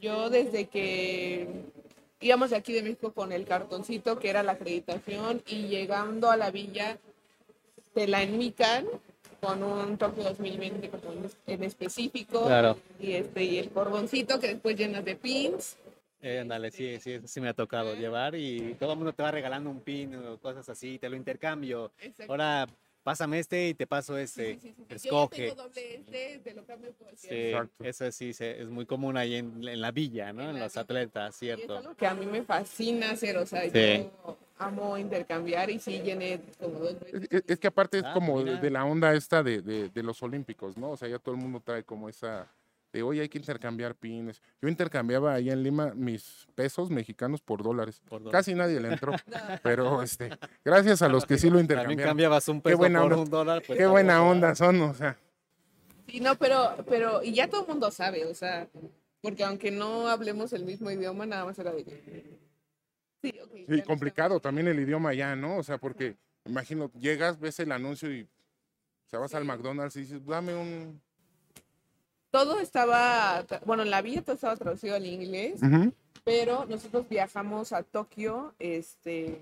yo 0.00 0.30
desde 0.30 0.66
que 0.66 1.46
íbamos 2.20 2.50
de 2.50 2.56
aquí 2.56 2.72
de 2.72 2.82
México 2.82 3.12
con 3.12 3.32
el 3.32 3.44
cartoncito 3.44 4.18
que 4.18 4.30
era 4.30 4.42
la 4.42 4.52
acreditación 4.52 5.42
y 5.46 5.68
llegando 5.68 6.30
a 6.30 6.36
la 6.36 6.50
villa 6.50 6.98
te 7.94 8.06
la 8.08 8.22
enmican 8.22 8.86
con 9.40 9.62
un 9.62 9.96
Tokio 9.96 10.24
2020 10.24 10.90
como 10.90 11.12
en- 11.12 11.30
en 11.46 11.62
específico 11.64 12.44
Claro. 12.46 12.78
y 12.98 13.12
este 13.12 13.44
y 13.44 13.58
el 13.58 13.70
cordoncito 13.70 14.38
que 14.38 14.48
después 14.48 14.76
llenas 14.76 15.04
de 15.04 15.16
pins. 15.16 15.76
Eh, 16.22 16.40
ándale, 16.40 16.70
sí, 16.70 16.98
sí, 17.00 17.12
eso 17.12 17.26
sí 17.26 17.40
me 17.40 17.48
ha 17.48 17.54
tocado 17.54 17.94
llevar 17.94 18.34
y 18.34 18.74
todo 18.78 18.92
el 18.92 18.98
mundo 18.98 19.14
te 19.14 19.22
va 19.22 19.30
regalando 19.30 19.70
un 19.70 19.80
pin 19.80 20.14
o 20.16 20.36
cosas 20.38 20.68
así, 20.68 20.98
te 20.98 21.08
lo 21.08 21.16
intercambio. 21.16 21.92
Exacto. 21.98 22.30
Ahora 22.30 22.66
pásame 23.02 23.38
este 23.38 23.68
y 23.68 23.74
te 23.74 23.86
paso 23.86 24.16
este. 24.18 24.54
sí, 24.54 24.60
sí, 24.60 24.68
sí. 24.76 24.82
Yo 24.82 24.86
ya 24.88 24.94
Escoge. 24.96 25.48
tengo 25.50 25.62
doble 25.62 25.94
este, 25.96 26.38
te 26.44 26.54
lo 26.54 26.64
cambio 26.64 26.92
por 26.92 27.16
Sí, 27.16 27.28
Exacto. 27.30 27.84
eso 27.84 28.12
sí 28.12 28.32
es 28.38 28.68
muy 28.68 28.86
común 28.86 29.16
ahí 29.16 29.36
en, 29.36 29.66
en 29.66 29.80
la 29.80 29.90
villa, 29.90 30.32
¿no? 30.32 30.42
En 30.50 30.58
los 30.58 30.72
villa. 30.72 30.82
atletas, 30.82 31.42
Y 31.42 31.48
es 31.50 31.56
cierto. 31.56 31.76
algo 31.78 31.94
que 31.94 32.06
a 32.06 32.14
mí 32.14 32.26
me 32.26 32.42
fascina 32.42 33.10
hacer, 33.12 33.36
o 33.38 33.46
sea, 33.46 33.62
Sí. 33.70 34.08
yo 34.24 34.36
amo 34.58 34.98
intercambiar 34.98 35.70
y 35.70 35.78
sí 35.78 36.00
llené 36.02 36.40
como 36.60 36.78
dos 36.80 37.00
veces. 37.00 37.28
Es, 37.46 37.58
que 37.58 37.66
aparte 37.66 37.98
es 37.98 38.04
Ah, 38.04 38.12
como 38.12 38.38
de, 38.40 38.44
mira. 38.44 38.60
de 38.60 38.70
la 38.70 38.84
onda 38.84 39.14
esta 39.14 39.42
de, 39.42 39.62
de- 39.62 39.88
de 39.88 40.02
los 40.02 40.22
olímpicos, 40.22 40.76
¿no? 40.76 40.90
O 40.90 40.96
sea, 40.96 41.08
ya 41.08 41.18
todo 41.18 41.34
el 41.34 41.40
mundo 41.40 41.60
trae 41.64 41.82
como 41.84 42.08
esa 42.08 42.46
de 42.92 43.02
hoy 43.02 43.20
hay 43.20 43.28
que 43.28 43.38
intercambiar 43.38 43.94
pines. 43.94 44.42
Yo 44.60 44.68
intercambiaba 44.68 45.34
ahí 45.34 45.50
en 45.50 45.62
Lima 45.62 45.92
mis 45.94 46.46
pesos 46.54 46.90
mexicanos 46.90 47.40
por 47.40 47.62
dólares. 47.62 48.00
Por. 48.08 48.28
Casi 48.30 48.54
nadie 48.54 48.80
le 48.80 48.88
entró, 48.88 49.12
pero 49.62 50.02
este, 50.02 50.30
gracias 50.64 51.02
a 51.02 51.08
los 51.08 51.24
que 51.24 51.38
sí 51.38 51.46
lo 51.48 51.58
También 51.58 51.64
intercambiaron. 51.64 52.10
cambiabas 52.10 52.48
un 52.48 52.60
peso 52.60 52.78
buena 52.78 53.00
por 53.00 53.12
onda. 53.12 53.24
un 53.24 53.30
dólar. 53.30 53.62
pues, 53.66 53.78
Qué 53.78 53.86
buena 53.86 54.22
onda 54.22 54.54
son, 54.54 54.80
o 54.82 54.94
sea. 54.94 55.16
Sí, 56.08 56.20
no, 56.20 56.34
pero, 56.36 56.84
pero, 56.88 57.22
y 57.22 57.32
ya 57.32 57.48
todo 57.48 57.62
el 57.62 57.68
mundo 57.68 57.90
sabe, 57.90 58.24
o 58.26 58.34
sea, 58.34 58.68
porque 59.22 59.44
aunque 59.44 59.70
no 59.70 60.08
hablemos 60.08 60.52
el 60.52 60.64
mismo 60.64 60.90
idioma, 60.90 61.26
nada 61.26 61.44
más 61.44 61.58
era 61.58 61.72
de 61.72 61.84
Sí, 63.22 63.34
ok. 63.44 63.54
ya 63.68 63.74
Sí, 63.76 63.82
complicado 63.82 64.40
también 64.40 64.66
el 64.66 64.80
idioma 64.80 65.14
ya, 65.14 65.36
¿no? 65.36 65.58
O 65.58 65.62
sea, 65.62 65.78
porque 65.78 66.16
imagino, 66.44 66.90
llegas, 66.98 67.38
ves 67.38 67.60
el 67.60 67.70
anuncio 67.70 68.12
y 68.12 68.22
o 68.22 69.10
sea, 69.10 69.18
vas 69.18 69.34
al. 69.34 69.44
McDonald's 69.44 69.96
y 69.96 70.00
dices, 70.00 70.24
dame 70.24 70.54
un... 70.54 71.00
Todo 72.30 72.60
estaba, 72.60 73.44
bueno, 73.66 73.82
en 73.82 73.90
la 73.90 74.02
villa 74.02 74.22
todo 74.22 74.34
estaba 74.34 74.56
traducido 74.56 74.94
al 74.94 75.04
inglés, 75.06 75.60
pero 76.24 76.64
nosotros 76.68 77.08
viajamos 77.08 77.72
a 77.72 77.82
Tokio, 77.82 78.54
este, 78.58 79.38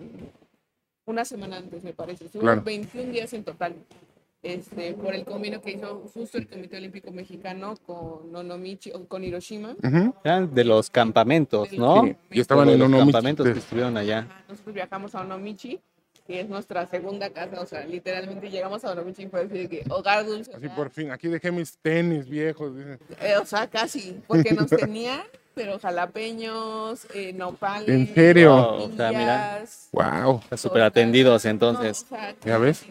una 1.04 1.24
semana 1.24 1.58
antes, 1.58 1.82
me 1.84 1.92
parece. 1.92 2.26
Estuvimos 2.26 2.52
Claro. 2.54 2.62
21 2.64 3.12
días 3.12 3.32
en 3.34 3.44
total, 3.44 3.74
este, 4.42 4.94
por 4.94 5.14
el 5.14 5.24
convenio 5.24 5.60
que 5.60 5.72
hizo 5.72 6.02
justo 6.14 6.38
el 6.38 6.48
Comité 6.48 6.78
Olímpico 6.78 7.10
Mexicano 7.10 7.74
con 7.86 8.34
Onomichi, 8.34 8.92
o 8.92 9.04
con 9.06 9.22
Hiroshima. 9.24 9.74
De 10.50 10.64
los 10.64 10.88
campamentos, 10.88 11.70
¿no? 11.74 12.04
Sí, 12.04 12.16
y 12.30 12.40
estaban 12.40 12.68
De 12.68 12.74
en 12.74 12.78
los 12.78 12.86
Onomichi. 12.88 13.12
campamentos 13.12 13.46
que 13.52 13.58
estuvieron 13.58 13.96
allá. 13.98 14.20
Ajá, 14.20 14.44
Nosotros 14.48 14.74
viajamos 14.74 15.14
a 15.14 15.20
Onomichi, 15.22 15.78
que 16.28 16.40
es 16.40 16.48
nuestra 16.48 16.86
segunda 16.86 17.30
casa, 17.30 17.58
o 17.60 17.64
sea, 17.66 17.84
literalmente 17.86 18.50
llegamos 18.50 18.84
a 18.84 18.92
Onomichi 18.92 19.22
y 19.22 19.26
fue 19.28 19.40
así 19.40 19.54
de 19.60 19.68
que 19.68 19.82
hogar 19.88 20.26
dulce. 20.26 20.52
Así 20.54 20.68
por 20.68 20.90
fin, 20.90 21.10
aquí 21.10 21.26
dejé 21.26 21.50
mis 21.50 21.78
tenis 21.78 22.28
viejos. 22.28 22.72
eh, 23.22 23.36
o 23.40 23.46
sea, 23.46 23.66
casi, 23.66 24.20
porque 24.26 24.52
nos 24.52 24.68
tenían, 24.68 25.22
pero 25.54 25.78
jalapeños, 25.78 27.06
eh, 27.14 27.32
nopales. 27.32 27.88
¿En 27.88 28.14
serio? 28.14 28.54
Wow, 28.54 28.82
o 28.92 28.96
sea, 28.96 29.10
mira. 29.10 29.58
tortillas, 29.58 29.88
Wow. 29.92 30.40
Está 30.44 30.56
súper 30.58 30.82
atendidos 30.82 31.44
no, 31.46 31.50
entonces. 31.50 32.04
o 32.04 32.08
sea, 32.08 32.34
¿Ya 32.44 32.58
ves? 32.58 32.84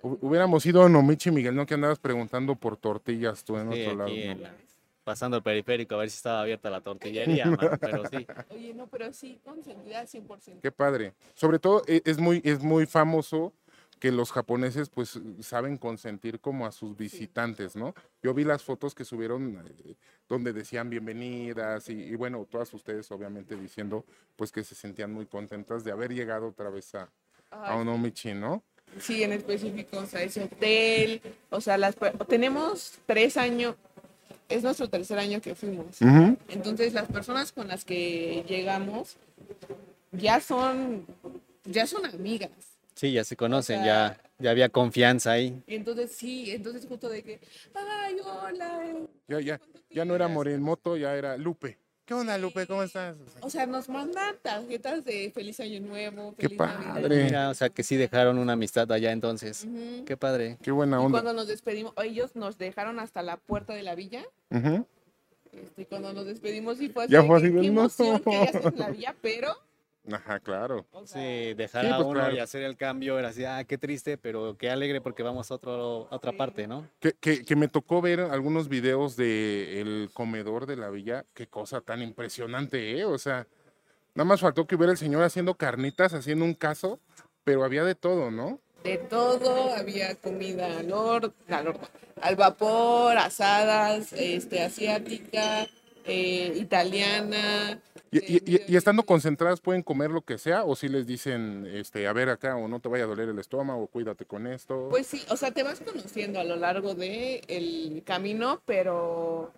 Hubiéramos 0.00 0.64
ido 0.64 0.80
a 0.82 0.84
Onomichi, 0.84 1.30
Miguel, 1.32 1.56
¿no? 1.56 1.66
Que 1.66 1.74
andabas 1.74 1.98
preguntando 1.98 2.54
por 2.54 2.76
tortillas 2.76 3.42
tú 3.42 3.56
en 3.58 3.72
Sí, 3.72 3.82
otro 3.82 3.96
lado. 3.96 4.10
aquí 4.10 4.24
¿no? 4.26 4.32
en 4.32 4.42
la- 4.44 4.54
pasando 5.04 5.36
el 5.36 5.42
periférico 5.42 5.94
a 5.94 5.98
ver 5.98 6.10
si 6.10 6.16
estaba 6.16 6.40
abierta 6.40 6.70
la 6.70 6.80
tortillería, 6.80 7.44
mano, 7.50 7.78
pero 7.78 8.06
sí. 8.08 8.26
Oye, 8.48 8.74
no, 8.74 8.86
pero 8.88 9.12
sí, 9.12 9.38
consentida 9.44 10.04
100%. 10.06 10.60
Qué 10.60 10.72
padre. 10.72 11.14
Sobre 11.34 11.58
todo 11.58 11.82
e- 11.86 12.02
es 12.04 12.18
muy, 12.18 12.40
es 12.44 12.60
muy 12.62 12.86
famoso 12.86 13.52
que 14.00 14.10
los 14.10 14.32
japoneses 14.32 14.90
pues 14.90 15.18
saben 15.40 15.78
consentir 15.78 16.40
como 16.40 16.66
a 16.66 16.72
sus 16.72 16.96
visitantes, 16.96 17.76
¿no? 17.76 17.94
Yo 18.22 18.34
vi 18.34 18.44
las 18.44 18.62
fotos 18.62 18.94
que 18.94 19.04
subieron 19.04 19.62
eh, 19.84 19.94
donde 20.28 20.52
decían 20.52 20.90
bienvenidas 20.90 21.88
y, 21.88 21.92
y 22.02 22.14
bueno, 22.16 22.46
todas 22.50 22.74
ustedes 22.74 23.10
obviamente 23.12 23.56
diciendo 23.56 24.04
pues 24.36 24.52
que 24.52 24.64
se 24.64 24.74
sentían 24.74 25.12
muy 25.12 25.26
contentas 25.26 25.84
de 25.84 25.92
haber 25.92 26.12
llegado 26.12 26.48
otra 26.48 26.70
vez 26.70 26.94
a, 26.94 27.08
a 27.50 27.76
Onomichi, 27.76 28.34
¿no? 28.34 28.62
Sí, 28.98 29.22
en 29.22 29.32
específico, 29.32 29.98
o 29.98 30.06
sea, 30.06 30.22
ese 30.22 30.44
hotel, 30.44 31.20
o 31.50 31.60
sea, 31.60 31.78
las, 31.78 31.96
tenemos 32.28 32.98
tres 33.06 33.36
años, 33.36 33.74
es 34.48 34.62
nuestro 34.62 34.88
tercer 34.88 35.18
año 35.18 35.40
que 35.40 35.54
fuimos. 35.54 36.00
Entonces, 36.48 36.92
las 36.92 37.08
personas 37.08 37.52
con 37.52 37.68
las 37.68 37.84
que 37.84 38.44
llegamos 38.48 39.16
ya 40.12 40.40
son, 40.40 41.06
ya 41.64 41.86
son 41.86 42.06
amigas. 42.06 42.50
Sí, 42.94 43.12
ya 43.12 43.24
se 43.24 43.36
conocen, 43.36 43.82
sea- 43.82 44.16
ya, 44.16 44.22
ya 44.38 44.50
había 44.50 44.68
confianza 44.68 45.32
ahí. 45.32 45.62
Y 45.66 45.74
entonces, 45.74 46.12
sí, 46.12 46.50
entonces 46.52 46.86
justo 46.86 47.08
de 47.08 47.22
que, 47.24 47.40
ay, 47.74 48.16
hola. 48.24 48.82
Ya, 49.26 49.40
ya, 49.40 49.58
¿cuánto 49.58 49.80
ya 49.90 50.04
no 50.04 50.14
era 50.14 50.26
tienes?". 50.26 50.34
Morimoto, 50.34 50.96
ya 50.96 51.16
era 51.16 51.36
Lupe. 51.36 51.78
¿Qué 52.06 52.12
onda, 52.12 52.36
Lupe? 52.36 52.66
¿Cómo 52.66 52.82
estás? 52.82 53.16
O 53.40 53.48
sea, 53.48 53.64
nos 53.64 53.88
mandan 53.88 54.36
tarjetas 54.42 55.04
de 55.06 55.30
feliz 55.34 55.58
año 55.60 55.80
nuevo, 55.80 56.34
Qué 56.36 56.48
feliz 56.48 56.58
Navidad. 56.58 56.94
padre. 56.94 57.24
Mira, 57.24 57.48
o 57.48 57.54
sea 57.54 57.70
que 57.70 57.82
sí 57.82 57.96
dejaron 57.96 58.36
una 58.38 58.52
amistad 58.52 58.90
allá 58.92 59.10
entonces. 59.10 59.66
Qué 60.04 60.14
padre. 60.16 60.58
Qué 60.62 60.70
buena 60.70 60.98
Y 61.00 61.00
onda. 61.06 61.22
cuando 61.22 61.32
nos 61.32 61.48
despedimos, 61.48 61.94
ellos 62.04 62.36
nos 62.36 62.58
dejaron 62.58 63.00
hasta 63.00 63.22
la 63.22 63.38
puerta 63.38 63.72
de 63.72 63.82
la 63.82 63.94
villa. 63.94 64.22
Ujú. 64.50 64.86
Este, 65.52 65.82
y 65.82 65.84
cuando 65.86 66.12
nos 66.12 66.26
despedimos, 66.26 66.76
sí 66.76 66.90
fue 66.90 67.04
así. 67.04 67.12
Ya 67.12 67.22
fue 67.22 67.38
así 67.38 67.48
de, 67.48 67.60
qué 67.62 67.68
"No". 67.70 67.80
emoción 67.82 68.20
que 68.20 68.30
ya 68.30 68.68
en 68.68 68.78
la 68.78 68.90
villa, 68.90 69.16
pero. 69.22 69.54
Ajá, 70.12 70.38
claro. 70.40 70.86
Sí, 71.06 71.54
dejar 71.54 71.86
Sí, 71.86 71.90
a 71.90 71.96
pues, 71.96 72.06
uno 72.08 72.20
claro. 72.20 72.34
y 72.34 72.38
hacer 72.38 72.62
el 72.62 72.76
cambio 72.76 73.18
era 73.18 73.28
así, 73.28 73.44
ah, 73.44 73.64
qué 73.64 73.78
triste, 73.78 74.18
pero 74.18 74.56
qué 74.58 74.70
alegre 74.70 75.00
porque 75.00 75.22
vamos 75.22 75.50
a, 75.50 75.54
otro, 75.54 76.08
a 76.10 76.16
otra 76.16 76.32
parte, 76.32 76.66
¿no? 76.66 76.86
Que, 77.00 77.14
que, 77.14 77.44
que 77.44 77.56
me 77.56 77.68
tocó 77.68 78.02
ver 78.02 78.20
algunos 78.20 78.68
videos 78.68 79.16
de 79.16 79.80
el 79.80 80.10
comedor 80.12 80.66
de 80.66 80.76
la 80.76 80.90
villa. 80.90 81.24
Qué 81.32 81.46
cosa 81.46 81.80
tan 81.80 82.02
impresionante, 82.02 82.98
¿eh? 82.98 83.04
O 83.06 83.16
sea, 83.18 83.46
nada 84.14 84.26
más 84.26 84.40
faltó 84.40 84.66
que 84.66 84.76
hubiera 84.76 84.92
el 84.92 84.98
señor 84.98 85.22
haciendo 85.22 85.54
carnitas, 85.54 86.12
haciendo 86.12 86.44
un 86.44 86.54
caso, 86.54 87.00
pero 87.42 87.64
había 87.64 87.84
de 87.84 87.94
todo, 87.94 88.30
¿no? 88.30 88.60
de 88.84 88.98
todo, 88.98 89.72
había 89.74 90.14
comida 90.16 90.78
al 90.78 90.92
horno, 90.92 91.32
al, 91.48 91.68
horno, 91.68 91.88
al 92.20 92.36
vapor, 92.36 93.16
asadas, 93.16 94.12
este, 94.12 94.62
asiática, 94.62 95.66
eh, 96.04 96.52
italiana. 96.56 97.80
Y, 98.14 98.18
y- 98.18 98.36
y- 98.36 98.42
y 98.56 98.58
medio- 98.60 98.78
estando 98.78 99.02
concentradas 99.04 99.60
pueden 99.60 99.82
comer 99.82 100.10
lo 100.10 100.22
que 100.22 100.38
sea, 100.38 100.64
o 100.64 100.76
si 100.76 100.88
les 100.88 101.06
dicen, 101.06 101.66
este, 101.66 102.06
a 102.06 102.12
ver 102.12 102.28
acá, 102.28 102.56
o 102.56 102.68
no 102.68 102.80
te 102.80 102.88
vaya 102.88 103.04
a 103.04 103.06
doler 103.08 103.28
el 103.28 103.38
estómago, 103.38 103.86
cuídate 103.88 104.24
con 104.24 104.46
esto. 104.46 104.88
Pues 104.90 105.06
sí, 105.06 105.22
o 105.30 105.36
sea, 105.36 105.50
te 105.50 105.62
vas 105.62 105.80
conociendo 105.80 106.38
a 106.38 106.44
lo 106.44 106.56
largo 106.56 106.94
del 106.94 107.40
el 107.48 108.02
camino, 108.06 108.60
pero 108.66 109.50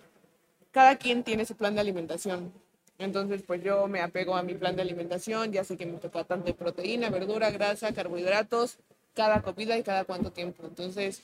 cada 0.73 0.97
quien 0.97 1.23
tiene 1.23 1.45
su 1.45 1.55
plan 1.57 1.75
de 1.75 1.81
alimentación. 1.81 2.53
Entonces, 2.99 3.43
pues 3.47 3.63
yo 3.63 3.89
me 3.89 4.01
apego 4.01 4.37
a 4.37 4.43
mi 4.43 4.55
plan 4.55 4.75
de 4.75 4.83
alimentación, 4.83 5.53
ya 5.53 5.65
sé 5.65 5.77
que 5.77 5.85
me 5.85 5.99
toca 5.99 6.25
tanto 6.25 6.47
de 6.47 6.55
proteína, 6.55 7.11
verdura, 7.11 7.51
grasa, 7.51 7.93
carbohidratos, 7.93 8.79
cada 9.15 9.43
comida 9.43 9.77
y 9.77 9.83
cada 9.83 10.05
cuánto 10.05 10.31
tiempo. 10.33 10.63
Entonces, 10.67 11.21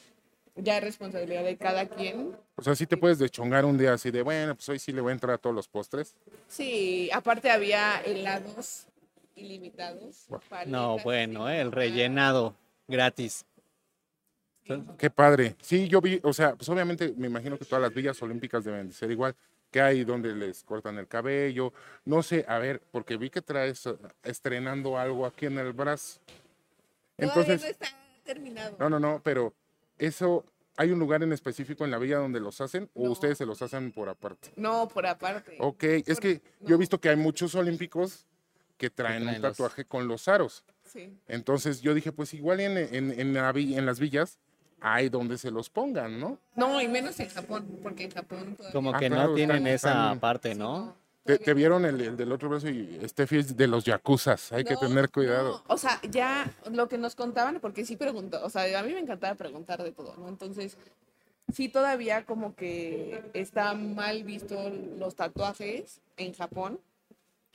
ya 0.56 0.78
es 0.78 0.84
responsabilidad 0.84 1.44
de 1.44 1.56
cada 1.56 1.88
quien. 1.88 2.36
O 2.56 2.62
sea, 2.62 2.74
sí 2.74 2.86
te 2.86 2.96
puedes 2.96 3.18
deschongar 3.18 3.64
un 3.64 3.78
día 3.78 3.94
así 3.94 4.10
de, 4.10 4.22
bueno, 4.22 4.54
pues 4.54 4.68
hoy 4.68 4.78
sí 4.78 4.92
le 4.92 5.00
voy 5.00 5.10
a 5.10 5.14
entrar 5.14 5.34
a 5.34 5.38
todos 5.38 5.54
los 5.54 5.68
postres. 5.68 6.14
Sí, 6.48 7.10
aparte 7.12 7.50
había 7.50 8.00
helados 8.02 8.86
ilimitados. 9.34 10.26
No, 10.66 10.98
bueno, 10.98 11.48
¿eh? 11.48 11.60
el 11.60 11.72
rellenado 11.72 12.54
gratis. 12.86 13.44
Qué 14.96 15.10
padre. 15.10 15.56
Sí, 15.60 15.88
yo 15.88 16.00
vi, 16.00 16.20
o 16.22 16.32
sea, 16.32 16.54
pues 16.54 16.68
obviamente 16.68 17.12
me 17.16 17.26
imagino 17.26 17.58
que 17.58 17.64
todas 17.64 17.82
las 17.82 17.92
villas 17.92 18.20
olímpicas 18.22 18.64
deben 18.64 18.88
de 18.88 18.94
ser 18.94 19.10
igual. 19.10 19.34
que 19.72 19.80
hay 19.80 20.04
donde 20.04 20.34
les 20.34 20.62
cortan 20.64 20.98
el 20.98 21.08
cabello? 21.08 21.72
No 22.04 22.22
sé, 22.22 22.44
a 22.46 22.58
ver, 22.58 22.80
porque 22.90 23.16
vi 23.16 23.30
que 23.30 23.40
traes 23.40 23.86
eh, 23.86 23.96
estrenando 24.22 24.98
algo 24.98 25.24
aquí 25.26 25.46
en 25.46 25.58
el 25.58 25.72
brazo. 25.72 26.20
Todavía 27.16 27.42
Entonces, 27.42 27.62
no 27.62 27.68
está 27.68 27.86
terminado. 28.22 28.76
no, 28.78 28.90
no, 28.90 29.00
no, 29.00 29.20
pero 29.24 29.54
eso, 29.98 30.44
¿hay 30.76 30.90
un 30.90 30.98
lugar 30.98 31.22
en 31.22 31.32
específico 31.32 31.84
en 31.84 31.90
la 31.90 31.98
villa 31.98 32.18
donde 32.18 32.40
los 32.40 32.60
hacen 32.60 32.90
o 32.94 33.04
No. 33.04 33.10
ustedes 33.12 33.38
se 33.38 33.46
los 33.46 33.60
hacen 33.62 33.92
por 33.92 34.08
aparte? 34.08 34.52
No, 34.56 34.88
por 34.88 35.06
aparte. 35.06 35.56
Ok, 35.60 35.82
es 35.84 36.04
Por- 36.04 36.20
que 36.20 36.42
yo 36.60 36.68
he 36.68 36.70
no. 36.72 36.78
visto 36.78 37.00
que 37.00 37.08
hay 37.10 37.16
muchos 37.16 37.54
olímpicos 37.54 38.26
que 38.76 38.90
traen 38.90 39.22
un 39.28 39.32
los- 39.34 39.40
tatuaje 39.42 39.84
con 39.84 40.08
los 40.08 40.26
aros. 40.28 40.64
Sí. 40.84 41.16
Entonces 41.28 41.80
yo 41.82 41.94
dije, 41.94 42.12
pues 42.12 42.34
igual 42.34 42.60
en, 42.60 42.76
en, 42.76 43.18
en 43.18 43.32
la 43.34 43.52
vi- 43.52 43.76
en 43.76 43.86
las 43.86 44.00
villas 44.00 44.38
hay 44.80 45.08
donde 45.08 45.38
se 45.38 45.50
los 45.52 45.70
pongan, 45.70 46.18
¿no? 46.18 46.40
No, 46.56 46.80
y 46.80 46.88
menos 46.88 47.18
en 47.20 47.28
Japón, 47.28 47.78
porque 47.82 48.04
en 48.04 48.10
Japón 48.10 48.56
todavía 48.56 48.72
Como 48.72 48.92
Ah, 48.92 48.98
que 48.98 49.06
claro, 49.08 49.28
no 49.28 49.34
tienen 49.36 49.66
están- 49.68 49.74
esa 49.74 49.88
están- 49.90 50.20
parte, 50.20 50.52
sí, 50.54 50.58
¿no? 50.58 50.96
Te, 51.24 51.54
vieron 51.54 51.84
el, 51.84 52.00
el 52.00 52.16
del 52.16 52.32
otro 52.32 52.48
brazo 52.48 52.68
y 52.68 52.98
Steffi 53.06 53.38
es 53.38 53.56
de 53.56 53.66
los 53.68 53.84
yakuzas, 53.84 54.50
hay 54.52 54.64
que 54.64 54.76
tener 54.76 55.08
cuidado. 55.10 55.62
no, 55.68 55.74
O 55.74 55.78
sea, 55.78 56.00
ya 56.10 56.50
lo 56.70 56.88
que 56.88 56.98
nos 56.98 57.14
contaban, 57.14 57.60
porque 57.60 57.84
sí 57.84 57.96
preguntó, 57.96 58.44
o 58.44 58.50
sea, 58.50 58.78
a 58.78 58.82
mí 58.82 58.92
me 58.92 58.98
encantaba 59.00 59.34
preguntar 59.36 59.82
de 59.82 59.92
todo, 59.92 60.16
¿no? 60.16 60.28
Entonces, 60.28 60.76
sí 61.52 61.68
todavía 61.68 62.24
como 62.24 62.56
que 62.56 63.22
está 63.34 63.74
mal 63.74 64.24
visto 64.24 64.68
los 64.98 65.14
tatuajes 65.14 66.00
en 66.16 66.34
Japón, 66.34 66.80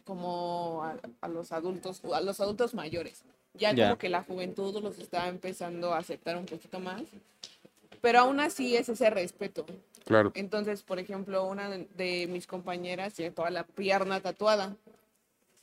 como 0.05 0.83
a, 0.86 0.95
a 1.19 1.27
los 1.27 1.51
adultos, 1.51 2.01
a 2.13 2.21
los 2.21 2.39
adultos 2.39 2.74
mayores. 2.74 3.24
Ya 3.53 3.74
Ya. 3.74 3.86
como 3.88 3.97
que 3.97 4.07
la 4.07 4.24
juventud 4.24 4.81
los 4.81 4.97
está 5.00 5.27
empezando 5.27 5.93
a 5.93 5.97
aceptar 5.97 6.38
un 6.38 6.45
poquito 6.45 6.79
más. 6.79 7.01
Pero 8.00 8.19
aún 8.19 8.39
así 8.39 8.77
es 8.77 8.88
ese 8.88 9.09
respeto. 9.09 9.65
Claro. 10.08 10.32
Entonces, 10.36 10.84
por 10.84 11.00
ejemplo, 11.00 11.46
una 11.46 11.70
de, 11.70 12.28
mis 12.30 12.48
compañeras 12.48 13.14
tiene 13.14 13.32
toda 13.32 13.50
la 13.50 13.64
pierna 13.64 14.22
tatuada. 14.22 14.76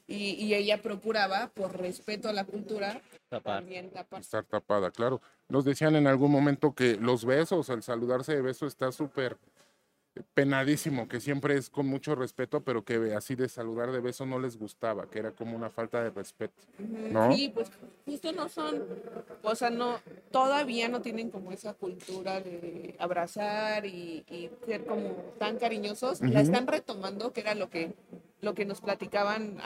Y, 0.07 0.33
y 0.33 0.55
ella 0.55 0.83
procuraba, 0.83 1.49
por 1.49 1.79
respeto 1.79 2.29
a 2.29 2.35
la 2.35 2.45
cultura, 2.45 3.01
Tapar. 3.31 3.61
también 3.61 3.91
tapar. 3.91 4.21
Estar 4.21 4.45
tapada, 4.45 4.91
claro. 4.91 5.23
Nos 5.49 5.65
decían 5.65 5.97
en 5.97 6.07
algún 6.07 6.31
momento 6.31 6.75
que 6.75 6.97
los 6.97 7.25
besos, 7.25 7.71
el 7.71 7.83
saludarse 7.83 8.35
de 8.35 8.43
beso 8.43 8.67
está 8.67 8.93
súper 8.93 9.39
penadísimo, 10.35 11.09
que 11.09 11.21
siempre 11.21 11.57
es 11.57 11.71
con 11.71 11.87
mucho 11.87 12.15
respeto, 12.15 12.63
pero 12.63 12.85
que 12.85 13.15
así 13.15 13.35
de 13.35 13.49
saludar 13.49 13.91
de 13.91 14.01
beso 14.01 14.27
no 14.27 14.39
les 14.39 14.57
gustaba, 14.57 15.07
que 15.11 15.19
era 15.19 15.33
como 15.33 15.57
una 15.57 15.71
falta 15.71 16.03
de 16.03 16.11
respeto, 16.11 16.55
¿no? 17.11 17.35
Sí, 17.35 17.51
pues 17.53 17.71
justo 18.05 18.33
no 18.33 18.49
son, 18.49 18.85
o 19.43 19.55
sea, 19.55 19.71
no, 19.71 19.99
todavía 20.31 20.89
no 20.89 21.03
tienen 21.03 21.31
como 21.31 21.53
esa 21.53 21.75
cultura 21.75 22.41
de 22.41 22.95
abrazar 22.99 23.87
y, 23.87 24.25
y 24.29 24.51
ser 24.67 24.85
como 24.85 25.11
tan 25.39 25.59
cariñosos. 25.59 26.21
La 26.21 26.41
están 26.41 26.67
retomando, 26.67 27.33
que 27.33 27.41
era 27.41 27.55
lo 27.55 27.69
que, 27.71 27.95
lo 28.41 28.55
que 28.55 28.65
nos 28.65 28.81
platicaban 28.81 29.59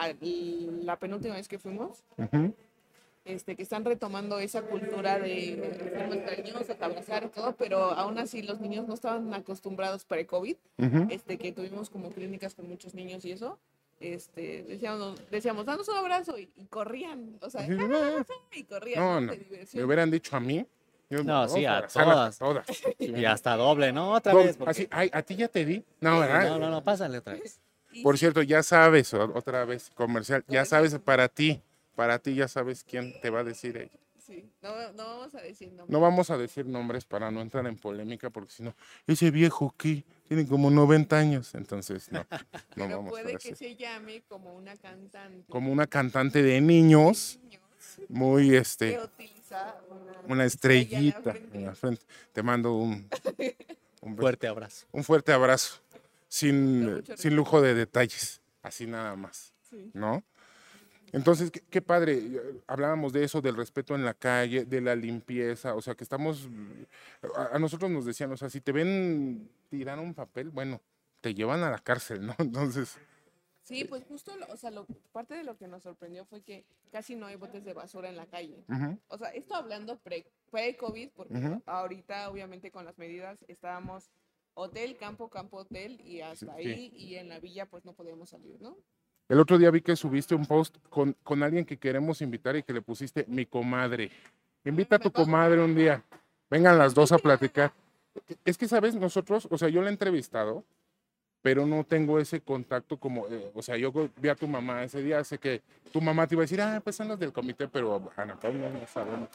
la 0.82 0.96
penúltima 0.98 1.34
vez 1.34 1.48
que 1.48 1.58
fuimos, 1.58 2.04
Ujú. 2.16 2.54
Este, 3.28 3.54
que 3.56 3.62
están 3.62 3.84
retomando 3.84 4.38
esa 4.38 4.62
cultura 4.62 5.18
de 5.18 5.56
ser 6.10 6.24
cariñosos, 6.24 6.70
abrazar 6.80 7.24
y 7.24 7.28
todo, 7.28 7.54
pero 7.56 7.78
aún 7.92 8.18
así 8.18 8.42
los 8.42 8.58
niños 8.60 8.88
no 8.88 8.94
estaban 8.94 9.32
acostumbrados 9.34 10.04
pre-COVID 10.04 10.56
Ujú. 10.78 11.06
este, 11.10 11.36
que 11.38 11.52
tuvimos 11.52 11.90
como 11.90 12.10
clínicas 12.10 12.54
con 12.54 12.68
muchos 12.68 12.94
niños 12.94 13.24
y 13.24 13.32
eso, 13.32 13.58
este, 14.00 14.62
decíamos, 14.64 15.20
decíamos, 15.30 15.66
danos 15.66 15.88
un 15.88 15.96
abrazo 15.96 16.38
y, 16.38 16.50
y 16.56 16.64
corrían, 16.66 17.36
o 17.42 17.50
sea, 17.50 17.62
"Ah, 17.62 17.66
"Ah". 17.68 18.24
y 18.52 18.64
corrían 18.64 19.00
No, 19.04 19.20
¿no? 19.20 19.32
no, 19.32 19.38
Me 19.74 19.84
hubieran 19.84 20.10
dicho 20.10 20.34
a 20.36 20.40
mí. 20.40 20.64
yo, 21.10 21.22
No, 21.24 21.48
sí, 21.48 21.64
a 21.66 21.86
todas. 21.86 22.38
todas. 22.38 22.66
Y 22.98 23.24
hasta 23.24 23.56
doble, 23.56 23.92
¿no? 23.92 24.12
Otra 24.12 24.32
Doble. 24.32 24.46
vez. 24.48 24.56
porque- 24.56 24.70
Así, 24.70 24.88
ay, 24.90 25.10
a 25.12 25.22
ti 25.22 25.36
ya 25.36 25.48
te 25.48 25.64
di. 25.64 25.84
No, 26.00 26.20
¿verdad? 26.20 26.48
No, 26.48 26.58
no, 26.58 26.70
no, 26.70 26.84
pásale 26.84 27.18
otra 27.18 27.34
vez. 27.34 27.60
Por 28.02 28.16
sí, 28.16 28.20
cierto, 28.20 28.42
ya 28.42 28.62
sabes, 28.62 29.12
otra 29.14 29.64
vez, 29.64 29.90
comercial, 29.94 30.44
ya 30.48 30.64
sabes 30.64 30.96
para 30.98 31.28
ti, 31.28 31.62
para 31.98 32.20
ti 32.20 32.32
ya 32.32 32.46
sabes 32.46 32.84
quién 32.84 33.12
te 33.20 33.28
va 33.28 33.40
a 33.40 33.44
decir 33.44 33.76
ella. 33.76 33.98
sí, 34.24 34.48
no, 34.62 34.92
no 34.92 35.04
vamos 35.04 35.34
a 35.34 35.40
decir 35.40 35.66
nombres. 35.72 35.90
No 35.90 36.00
vamos 36.00 36.30
a 36.30 36.38
decir 36.38 36.64
nombres 36.64 37.04
para 37.04 37.28
no 37.32 37.40
entrar 37.40 37.66
en 37.66 37.76
polémica, 37.76 38.30
porque 38.30 38.52
si 38.52 38.62
no, 38.62 38.72
ese 39.08 39.32
viejo 39.32 39.74
que 39.76 40.04
tiene 40.28 40.46
como 40.46 40.70
90 40.70 41.18
años, 41.18 41.56
entonces 41.56 42.12
no, 42.12 42.20
no 42.30 42.38
pero 42.76 42.98
vamos 42.98 43.06
a 43.08 43.10
puede 43.10 43.36
que 43.36 43.56
se 43.56 43.74
llame 43.74 44.22
como 44.28 44.54
una 44.54 44.76
cantante. 44.76 45.50
Como 45.50 45.72
una 45.72 45.88
cantante 45.88 46.40
de 46.40 46.60
niños, 46.60 47.40
niños 47.42 47.62
muy 48.08 48.50
que 48.50 48.58
este, 48.58 49.00
utiliza 49.00 49.74
una, 49.90 50.34
una 50.34 50.44
estrella 50.44 50.98
en 50.98 51.04
la 51.04 51.08
estrellita 51.10 51.56
en 51.58 51.64
la 51.64 51.74
frente. 51.74 52.02
Te 52.32 52.44
mando 52.44 52.74
un, 52.74 53.08
Fuerte 54.16 54.46
abrazo. 54.46 54.86
un 54.92 55.02
fuerte 55.02 55.32
abrazo, 55.32 55.80
sin, 56.28 57.02
sin 57.16 57.34
lujo 57.34 57.60
de 57.60 57.74
detalles, 57.74 58.40
así 58.62 58.86
nada 58.86 59.16
más. 59.16 59.52
Sí. 59.68 59.90
¿no? 59.94 60.22
Entonces, 61.12 61.50
qué, 61.50 61.60
qué 61.70 61.82
padre, 61.82 62.18
eh, 62.18 62.60
hablábamos 62.66 63.12
de 63.12 63.24
eso, 63.24 63.40
del 63.40 63.56
respeto 63.56 63.94
en 63.94 64.04
la 64.04 64.14
calle, 64.14 64.64
de 64.64 64.80
la 64.80 64.94
limpieza, 64.94 65.74
o 65.74 65.80
sea, 65.80 65.94
que 65.94 66.04
estamos, 66.04 66.48
a, 67.36 67.56
a 67.56 67.58
nosotros 67.58 67.90
nos 67.90 68.04
decían, 68.04 68.30
o 68.32 68.36
sea, 68.36 68.50
si 68.50 68.60
te 68.60 68.72
ven 68.72 69.50
tirar 69.70 69.98
un 69.98 70.14
papel, 70.14 70.50
bueno, 70.50 70.80
te 71.20 71.34
llevan 71.34 71.62
a 71.62 71.70
la 71.70 71.78
cárcel, 71.78 72.24
¿no? 72.26 72.34
Entonces, 72.38 72.98
Sí, 73.62 73.84
pues 73.84 74.02
justo, 74.06 74.32
o 74.48 74.56
sea, 74.56 74.70
lo, 74.70 74.86
parte 75.12 75.34
de 75.34 75.44
lo 75.44 75.58
que 75.58 75.68
nos 75.68 75.82
sorprendió 75.82 76.24
fue 76.24 76.40
que 76.40 76.64
casi 76.90 77.16
no 77.16 77.26
hay 77.26 77.36
botes 77.36 77.66
de 77.66 77.74
basura 77.74 78.08
en 78.08 78.16
la 78.16 78.24
calle. 78.24 78.64
O 79.08 79.18
sea, 79.18 79.28
esto 79.28 79.54
hablando 79.56 79.98
pre- 79.98 80.26
pre-COVID, 80.50 81.10
porque 81.14 81.60
ahorita 81.66 82.30
obviamente 82.30 82.70
con 82.70 82.86
las 82.86 82.96
medidas 82.96 83.44
estábamos 83.46 84.10
hotel, 84.54 84.96
campo, 84.96 85.28
campo, 85.28 85.58
hotel 85.58 86.00
y 86.00 86.22
hasta 86.22 86.46
Sí. 86.56 86.66
ahí 86.70 86.92
y 86.96 87.16
en 87.16 87.28
la 87.28 87.40
villa 87.40 87.66
pues 87.66 87.84
no 87.84 87.92
podíamos 87.92 88.30
salir, 88.30 88.58
¿no? 88.58 88.74
El 89.28 89.40
otro 89.40 89.58
día 89.58 89.70
vi 89.70 89.82
que 89.82 89.94
subiste 89.94 90.34
un 90.34 90.46
post 90.46 90.76
con, 90.88 91.42
alguien 91.42 91.64
que 91.64 91.76
queremos 91.76 92.22
invitar 92.22 92.56
y 92.56 92.62
que 92.62 92.72
le 92.72 92.80
pusiste 92.80 93.24
mi 93.28 93.44
comadre. 93.44 94.10
Invita 94.64 94.96
a 94.96 94.98
tu 94.98 95.12
comadre 95.12 95.62
un 95.62 95.74
día, 95.74 96.02
vengan 96.50 96.78
las 96.78 96.94
dos 96.94 97.12
a 97.12 97.18
platicar. 97.18 97.72
Es 98.44 98.56
que, 98.56 98.66
¿sabes? 98.66 98.94
Nosotros, 98.94 99.46
o 99.50 99.58
sea, 99.58 99.68
yo 99.68 99.82
la 99.82 99.88
he 99.88 99.92
entrevistado, 99.92 100.64
pero 101.42 101.66
no 101.66 101.84
tengo 101.84 102.18
ese 102.18 102.40
contacto 102.40 102.96
como, 102.96 103.26
eh, 103.28 103.50
o 103.54 103.62
sea, 103.62 103.76
yo 103.76 103.92
vi 104.16 104.28
a 104.28 104.34
tu 104.34 104.48
mamá 104.48 104.82
ese 104.82 105.02
día, 105.02 105.22
sé 105.22 105.38
que 105.38 105.62
tu 105.92 106.00
mamá 106.00 106.26
te 106.26 106.34
iba 106.34 106.42
a 106.42 106.44
decir, 106.44 106.60
ah, 106.60 106.80
pues 106.82 106.96
son 106.96 107.08
los 107.08 107.18
del 107.18 107.32
comité, 107.32 107.68
pero 107.68 108.10
Ana 108.16 108.34
Paula 108.34 108.70
no 108.70 108.86
sabemos. 108.86 109.28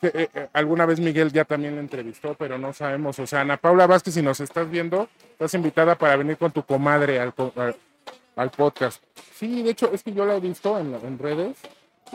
Eh, 0.00 0.28
eh, 0.32 0.48
alguna 0.52 0.86
vez 0.86 1.00
Miguel 1.00 1.32
ya 1.32 1.44
también 1.44 1.74
la 1.74 1.80
entrevistó, 1.80 2.34
pero 2.34 2.56
no 2.56 2.72
sabemos. 2.72 3.18
O 3.18 3.26
sea, 3.26 3.40
Ana 3.40 3.56
Paula 3.56 3.86
Vázquez, 3.86 4.14
si 4.14 4.22
nos 4.22 4.38
estás 4.38 4.70
viendo, 4.70 5.08
estás 5.32 5.52
invitada 5.54 5.96
para 5.96 6.14
venir 6.16 6.36
con 6.36 6.52
tu 6.52 6.62
comadre 6.62 7.18
al, 7.18 7.34
al, 7.56 7.74
al 8.38 8.50
podcast. 8.50 9.02
Sí, 9.34 9.62
de 9.62 9.70
hecho, 9.70 9.92
es 9.92 10.02
que 10.02 10.12
yo 10.12 10.24
la 10.24 10.36
he 10.36 10.40
visto 10.40 10.78
en, 10.78 10.94
en 10.94 11.18
redes 11.18 11.56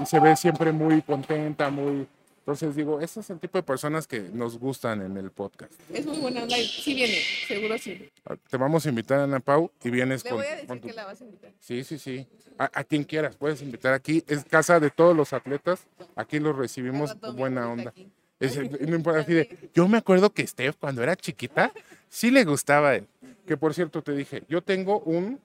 y 0.02 0.06
se 0.06 0.20
ve 0.20 0.36
siempre 0.36 0.72
muy 0.72 1.02
contenta, 1.02 1.70
muy... 1.70 2.08
Entonces 2.40 2.76
digo, 2.76 3.00
ese 3.00 3.22
es 3.22 3.30
el 3.30 3.40
tipo 3.40 3.58
de 3.58 3.64
personas 3.64 4.06
que 4.06 4.20
nos 4.20 4.58
gustan 4.60 5.02
en 5.02 5.16
el 5.16 5.32
podcast. 5.32 5.72
Es 5.94 6.06
muy 6.06 6.18
buena 6.18 6.44
onda 6.44 6.58
sí 6.58 6.94
viene, 6.94 7.18
seguro 7.48 7.78
sí. 7.78 8.10
Ah, 8.26 8.36
Te 8.50 8.58
vamos 8.58 8.86
a 8.86 8.90
invitar 8.90 9.20
a 9.20 9.24
Ana 9.24 9.40
Pau 9.40 9.72
y 9.82 9.90
vienes 9.90 10.26
Le 10.26 10.30
con, 10.30 10.40
voy 10.40 10.48
a 10.48 10.56
decir 10.58 10.82
tu- 10.82 10.88
que 10.88 10.94
la 10.94 11.06
vas 11.06 11.22
a 11.22 11.24
invitar. 11.24 11.52
Sí, 11.62 11.84
sí, 11.86 11.98
sí. 11.98 12.28
A, 12.58 12.70
a 12.74 12.84
quien 12.84 13.06
quieras, 13.06 13.38
puedes 13.38 13.62
invitar 13.62 13.94
aquí. 13.94 14.26
Es 14.28 14.44
casa 14.44 14.82
de 14.82 14.90
todos 14.90 15.16
los 15.16 15.32
atletas. 15.32 15.88
Aquí 16.18 16.40
los 16.40 16.54
recibimos 16.58 17.16
buena 17.34 17.70
onda. 17.70 17.92
aquí. 17.92 18.12
Es 18.42 18.56
de, 18.58 19.70
yo 19.74 19.88
me 19.88 20.00
acuerdo 20.00 20.30
que 20.34 20.46
Steph, 20.46 20.76
cuando 20.78 21.02
era 21.02 21.16
chiquita, 21.16 21.72
sí 22.10 22.30
le 22.30 22.44
gustaba 22.44 22.90
a 22.90 22.96
él. 22.96 23.08
Que 23.48 23.56
por 23.56 23.74
cierto 23.74 24.02
te 24.02 24.12
dije, 24.12 24.44
yo 24.50 24.62
tengo 24.62 25.00
un. 25.00 25.40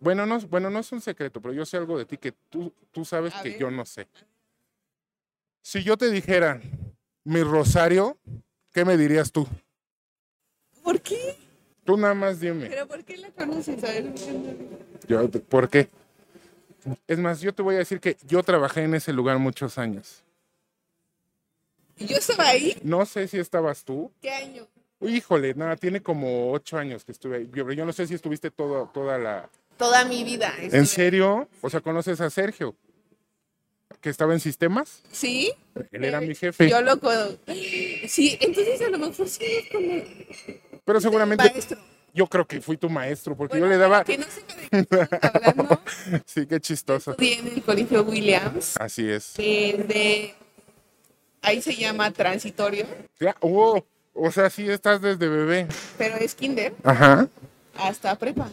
Bueno 0.00 0.26
no, 0.26 0.38
bueno, 0.40 0.68
no 0.70 0.78
es 0.80 0.92
un 0.92 1.00
secreto, 1.00 1.40
pero 1.40 1.54
yo 1.54 1.64
sé 1.64 1.76
algo 1.76 1.96
de 1.98 2.04
ti 2.04 2.18
que 2.18 2.32
tú, 2.50 2.72
tú 2.90 3.04
sabes 3.04 3.34
A 3.34 3.42
que 3.42 3.50
ver. 3.50 3.58
yo 3.58 3.70
no 3.70 3.84
sé. 3.86 4.06
Si 5.62 5.82
yo 5.82 5.96
te 5.96 6.10
dijera 6.10 6.60
mi 7.24 7.42
rosario, 7.42 8.18
¿qué 8.72 8.84
me 8.84 8.96
dirías 8.96 9.32
tú? 9.32 9.46
¿Por 10.82 11.00
qué? 11.00 11.36
Tú 11.84 11.96
nada 11.96 12.14
más 12.14 12.38
dime. 12.40 12.68
¿Pero 12.68 12.86
por 12.86 13.02
qué 13.04 13.16
la 13.16 13.30
conoces? 13.30 13.82
A 13.82 13.88
ver, 13.88 14.12
Yo, 15.08 15.30
¿Por 15.30 15.68
qué? 15.68 15.88
Es 17.06 17.18
más, 17.18 17.40
yo 17.40 17.54
te 17.54 17.62
voy 17.62 17.76
a 17.76 17.78
decir 17.78 18.00
que 18.00 18.16
yo 18.26 18.42
trabajé 18.42 18.82
en 18.82 18.94
ese 18.94 19.12
lugar 19.12 19.38
muchos 19.38 19.78
años. 19.78 20.22
¿Yo 21.96 22.16
estaba 22.16 22.48
ahí? 22.48 22.76
No 22.82 23.06
sé 23.06 23.28
si 23.28 23.38
estabas 23.38 23.84
tú. 23.84 24.10
¿Qué 24.20 24.30
año? 24.30 24.66
Híjole, 25.00 25.54
nada, 25.54 25.76
tiene 25.76 26.00
como 26.02 26.52
ocho 26.52 26.76
años 26.78 27.04
que 27.04 27.12
estuve 27.12 27.36
ahí. 27.38 27.50
Yo, 27.52 27.70
yo 27.72 27.84
no 27.84 27.92
sé 27.92 28.06
si 28.06 28.14
estuviste 28.14 28.50
todo, 28.50 28.90
toda 28.92 29.18
la... 29.18 29.48
Toda 29.82 30.04
mi 30.04 30.22
vida. 30.22 30.54
¿En 30.60 30.86
serio? 30.86 31.48
O 31.60 31.68
sea, 31.68 31.80
¿conoces 31.80 32.20
a 32.20 32.30
Sergio? 32.30 32.76
¿Que 34.00 34.10
estaba 34.10 34.32
en 34.32 34.38
sistemas? 34.38 35.02
¿Sí? 35.10 35.52
Él 35.90 36.04
era 36.04 36.22
Eh, 36.22 36.26
mi 36.28 36.34
jefe. 36.36 36.68
Yo 36.70 36.80
lo. 36.82 37.00
Sí, 38.06 38.38
entonces 38.40 38.80
a 38.80 38.90
lo 38.90 38.98
mejor 38.98 39.28
sí 39.28 39.44
es 39.44 39.68
como 39.72 40.02
Pero 40.84 41.00
seguramente 41.00 41.52
yo 42.14 42.28
creo 42.28 42.46
que 42.46 42.60
fui 42.60 42.76
tu 42.76 42.88
maestro, 42.88 43.36
porque 43.36 43.58
Bueno, 43.58 43.66
yo 43.66 43.70
le 43.72 43.78
daba... 43.78 44.04
Que 44.04 44.18
no 44.18 44.26
qué 44.70 44.78
estamos 44.78 45.08
hablando. 45.20 45.80
Sí, 46.26 46.46
qué 46.46 46.60
chistoso. 46.60 47.10
Estudié 47.12 47.40
en 47.40 47.48
el 47.48 47.62
colegio 47.62 48.02
Williams. 48.04 48.76
Así 48.78 49.08
es. 49.10 49.34
Desde. 49.36 50.34
Ahí 51.40 51.60
se 51.60 51.74
llama 51.74 52.12
transitorio, 52.12 52.86
Ya, 53.18 53.34
oh, 53.40 53.84
o 54.14 54.30
sea, 54.30 54.48
sí 54.48 54.68
estás 54.70 55.00
desde 55.02 55.28
bebé. 55.28 55.66
pero 55.98 56.14
es 56.18 56.36
kinder 56.36 56.72
Ajá. 56.84 57.26
hasta 57.76 58.16
prepa. 58.16 58.48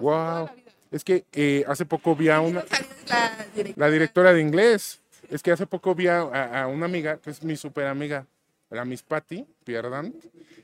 Wow. 0.00 0.50
Es 0.90 1.04
que 1.04 1.24
eh, 1.32 1.64
hace 1.66 1.84
poco 1.84 2.14
vi 2.14 2.28
a 2.28 2.40
una... 2.40 2.64
La 2.64 2.78
directora. 2.78 3.72
La 3.76 3.90
directora 3.90 4.32
de 4.32 4.40
inglés. 4.40 5.00
Es 5.30 5.42
que 5.42 5.50
hace 5.50 5.66
poco 5.66 5.94
vi 5.94 6.06
a, 6.06 6.20
a- 6.20 6.62
a 6.62 6.66
una 6.68 6.86
amiga, 6.86 7.18
que 7.18 7.30
es 7.30 7.42
mi 7.42 7.56
super 7.56 7.86
amiga, 7.86 8.26
la 8.70 8.84
Miss 8.84 9.02
Patty 9.02 9.44
Pierdant, 9.64 10.14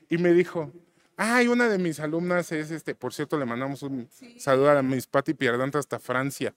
y 0.09 0.17
me 0.17 0.31
dijo, 0.33 0.71
ay, 1.17 1.47
una 1.49 1.67
de 1.67 1.77
mis 1.77 1.99
alumnas 1.99 2.51
es 2.53 2.71
este, 2.71 2.95
por 2.95 3.13
cierto, 3.13 3.37
le 3.37 3.45
mandamos 3.45 3.83
un 3.83 4.07
saludo 4.37 4.69
a 4.69 4.75
la 4.75 4.81
Miss 4.81 5.05
Patty 5.07 5.33
Pierdant 5.33 5.75
hasta 5.75 5.99
Francia. 5.99 6.53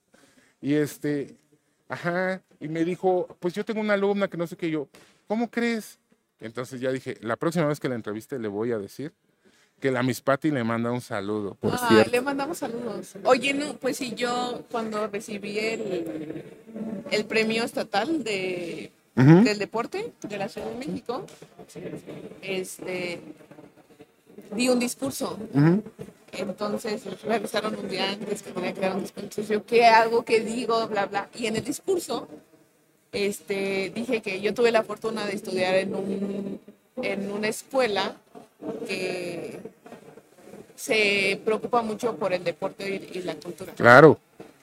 Y 0.61 0.75
este, 0.75 1.37
ajá, 1.89 2.41
y 2.61 2.69
me 2.69 2.85
dijo, 2.85 3.27
pues 3.41 3.55
yo 3.55 3.65
tengo 3.65 3.81
una 3.81 3.95
alumna 3.95 4.29
que 4.29 4.37
no 4.37 4.47
sé 4.47 4.57
qué, 4.57 4.71
yo, 4.71 4.89
¿cómo 5.27 5.51
crees? 5.51 5.99
Entonces 6.39 6.81
ya 6.81 6.93
dije, 6.93 7.17
la 7.23 7.35
próxima 7.37 7.67
vez 7.67 7.81
que 7.81 7.89
la 7.89 7.95
entreviste 7.97 8.39
le 8.39 8.47
voy 8.49 8.71
a 8.71 8.79
decir 8.79 9.13
que 9.81 9.91
la 9.91 10.03
Miss 10.03 10.21
Patty 10.21 10.51
le 10.51 10.65
manda 10.65 10.91
un 10.91 11.01
saludo, 11.01 11.55
por 11.55 11.75
Ah, 11.75 11.87
cierto. 11.89 12.11
le 12.11 12.21
mandamos 12.23 12.59
saludos. 12.59 13.15
Oye, 13.25 13.53
no, 13.55 13.75
pues 13.75 13.99
sí, 13.99 14.15
yo 14.15 14.63
cuando 14.71 15.07
recibí 15.09 15.59
el, 15.59 16.45
el 17.11 17.25
premio 17.27 17.63
estatal 17.65 18.25
de, 18.25 18.91
del 19.15 19.59
deporte 19.59 20.13
de 20.27 20.39
la 20.39 20.49
Ciudad 20.49 20.69
de 20.69 20.77
México, 20.87 21.25
este, 22.43 23.21
di 24.55 24.69
un 24.69 24.79
discurso. 24.79 25.39
Entonces 26.33 27.03
me 27.27 27.35
avisaron 27.37 27.77
un 27.77 27.89
día 27.89 28.11
antes 28.11 28.43
que 28.43 28.51
tenía 28.53 28.73
que 28.75 28.81
dar 28.81 28.95
un 28.97 29.03
discurso. 29.03 29.43
Yo, 29.43 29.65
¿qué 29.65 29.87
hago? 29.87 30.25
¿Qué 30.25 30.41
digo? 30.41 30.87
Bla, 30.89 31.07
bla. 31.07 31.29
Y 31.35 31.47
en 31.47 31.57
el 31.57 31.65
discurso 31.65 32.29
este, 33.13 33.91
dije 33.95 34.21
que 34.21 34.41
yo 34.41 34.53
tuve 34.53 34.71
la 34.71 34.83
fortuna 34.83 35.25
de 35.27 35.35
estudiar 35.35 35.75
en, 35.77 35.95
un, 35.95 36.61
en 37.03 37.31
una 37.31 37.49
escuela 37.49 38.17
que 38.87 39.61
se 40.75 41.41
preocupa 41.45 41.83
mucho 41.83 42.17
por 42.17 42.33
el 42.33 42.45
deporte 42.45 42.89
y, 42.89 43.19
y 43.19 43.23
la 43.23 43.35
cultura. 43.35 43.73
Claro. 43.75 44.19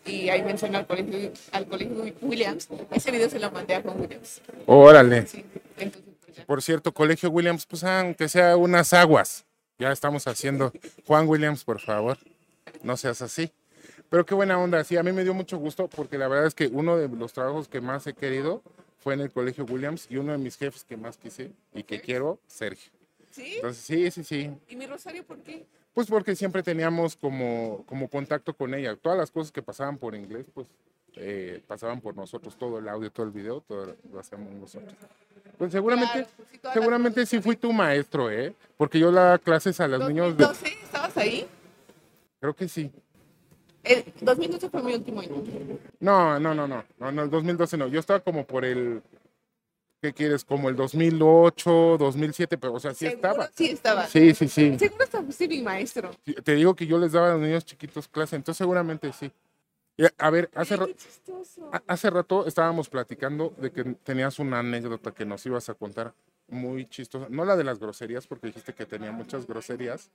Y 0.05 0.29
ahí 0.29 0.43
menciona 0.43 0.79
al 0.79 0.87
colegio, 0.87 1.31
al 1.51 1.65
colegio 1.65 2.13
Williams. 2.21 2.67
Ese 2.91 3.11
video 3.11 3.29
se 3.29 3.39
lo 3.39 3.51
mandé 3.51 3.75
a 3.75 3.81
Juan 3.81 4.01
Williams. 4.01 4.41
Órale. 4.65 5.25
Sí. 5.27 5.45
Entonces, 5.77 6.13
pues. 6.25 6.45
Por 6.45 6.61
cierto, 6.61 6.93
Colegio 6.93 7.29
Williams, 7.29 7.65
pues 7.65 7.83
aunque 7.83 8.27
sea 8.27 8.57
unas 8.57 8.91
aguas. 8.93 9.45
Ya 9.79 9.91
estamos 9.91 10.27
haciendo. 10.27 10.71
Juan 11.07 11.27
Williams, 11.27 11.63
por 11.63 11.79
favor, 11.79 12.17
no 12.83 12.95
seas 12.95 13.21
así. 13.21 13.51
Pero 14.09 14.25
qué 14.25 14.35
buena 14.35 14.59
onda, 14.59 14.83
sí, 14.83 14.95
a 14.95 15.03
mí 15.03 15.11
me 15.11 15.23
dio 15.23 15.33
mucho 15.33 15.57
gusto 15.57 15.87
porque 15.87 16.17
la 16.17 16.27
verdad 16.27 16.45
es 16.45 16.53
que 16.53 16.67
uno 16.67 16.97
de 16.97 17.07
los 17.07 17.33
trabajos 17.33 17.67
que 17.67 17.81
más 17.81 18.05
he 18.05 18.13
querido 18.13 18.61
fue 18.99 19.15
en 19.15 19.21
el 19.21 19.31
Colegio 19.31 19.65
Williams 19.65 20.05
y 20.09 20.17
uno 20.17 20.33
de 20.33 20.37
mis 20.37 20.57
jefes 20.57 20.83
que 20.83 20.95
más 20.95 21.17
quise 21.17 21.51
y 21.73 21.83
que 21.83 21.99
quiero, 21.99 22.39
Sergio. 22.47 22.91
¿Sí? 23.33 23.55
Entonces, 23.55 23.83
sí, 23.83 24.11
sí, 24.11 24.23
sí. 24.23 24.51
¿Y 24.69 24.75
mi 24.75 24.85
Rosario 24.85 25.25
por 25.25 25.39
qué? 25.39 25.65
Pues 25.93 26.07
porque 26.07 26.35
siempre 26.35 26.61
teníamos 26.61 27.15
como, 27.15 27.83
como 27.87 28.07
contacto 28.07 28.53
con 28.53 28.73
ella. 28.75 28.95
Todas 28.95 29.17
las 29.17 29.31
cosas 29.31 29.51
que 29.51 29.63
pasaban 29.63 29.97
por 29.97 30.13
inglés, 30.13 30.45
pues 30.53 30.67
eh, 31.15 31.63
pasaban 31.67 31.99
por 31.99 32.15
nosotros. 32.15 32.55
Todo 32.57 32.77
el 32.77 32.87
audio, 32.87 33.11
todo 33.11 33.25
el 33.25 33.31
video, 33.31 33.61
todo 33.61 33.95
lo 34.11 34.19
hacíamos 34.19 34.53
nosotros. 34.53 34.93
Pues 35.57 35.71
seguramente, 35.71 36.13
Claro, 36.13 36.27
pues 36.35 36.49
sí, 36.51 36.59
seguramente 36.73 37.25
sí 37.25 37.41
fui 37.41 37.55
tu 37.55 37.73
maestro, 37.73 38.29
¿eh? 38.29 38.53
Porque 38.77 38.99
yo 38.99 39.11
daba 39.11 39.39
clases 39.39 39.79
a 39.79 39.87
los 39.87 40.07
niños 40.07 40.37
de... 40.37 40.45
2012, 40.45 40.83
¿estabas 40.83 41.17
ahí? 41.17 41.47
Creo 42.39 42.55
que 42.55 42.67
sí. 42.67 42.91
El 43.83 44.05
2012 44.21 44.69
fue 44.69 44.83
mi 44.83 44.93
último 44.93 45.21
año. 45.21 45.43
No, 45.99 46.39
no, 46.39 46.53
no, 46.53 46.67
no, 46.67 46.83
no, 46.99 47.11
no, 47.11 47.23
el 47.23 47.29
2012 47.29 47.77
no. 47.77 47.87
Yo 47.87 47.99
estaba 47.99 48.19
como 48.19 48.45
por 48.45 48.63
el, 48.63 49.01
¿qué 50.03 50.11
quieres? 50.11 50.43
Como 50.43 50.67
el 50.67 50.75
2008, 50.75 51.97
2007, 51.97 52.57
pero 52.57 52.73
o 52.73 52.79
sea, 52.79 52.93
sí 52.93 53.07
¿Seguro? 53.07 53.15
estaba. 53.15 53.49
Sí 53.55 53.69
estaba. 53.69 54.07
Sí, 54.07 54.35
sí, 54.35 54.49
sí. 54.49 54.77
Seguro 54.77 55.01
hasta 55.05 55.23
fuiste 55.23 55.47
mi 55.47 55.61
maestro. 55.61 56.11
Sí, 56.25 56.33
Te 56.33 56.55
digo 56.55 56.75
que 56.75 56.85
yo 56.85 56.97
les 56.97 57.13
daba 57.13 57.29
a 57.29 57.33
los 57.33 57.41
niños 57.41 57.63
chiquitos 57.63 58.09
clase, 58.09 58.35
entonces 58.35 58.57
seguramente 58.57 59.13
sí. 59.13 59.31
A 60.17 60.29
ver, 60.29 60.49
hace, 60.55 60.75
Ay, 61.71 61.79
hace 61.87 62.09
rato 62.09 62.45
estábamos 62.45 62.89
platicando 62.89 63.53
de 63.57 63.71
que 63.71 63.83
tenías 64.03 64.39
una 64.39 64.59
anécdota 64.59 65.13
que 65.13 65.23
nos 65.23 65.45
ibas 65.45 65.69
a 65.69 65.73
contar 65.73 66.13
muy 66.49 66.85
chistosa. 66.89 67.27
No 67.29 67.45
la 67.45 67.55
de 67.55 67.63
las 67.63 67.79
groserías, 67.79 68.27
porque 68.27 68.47
dijiste 68.47 68.73
que 68.73 68.85
tenía 68.85 69.13
muchas 69.13 69.47
groserías, 69.47 70.09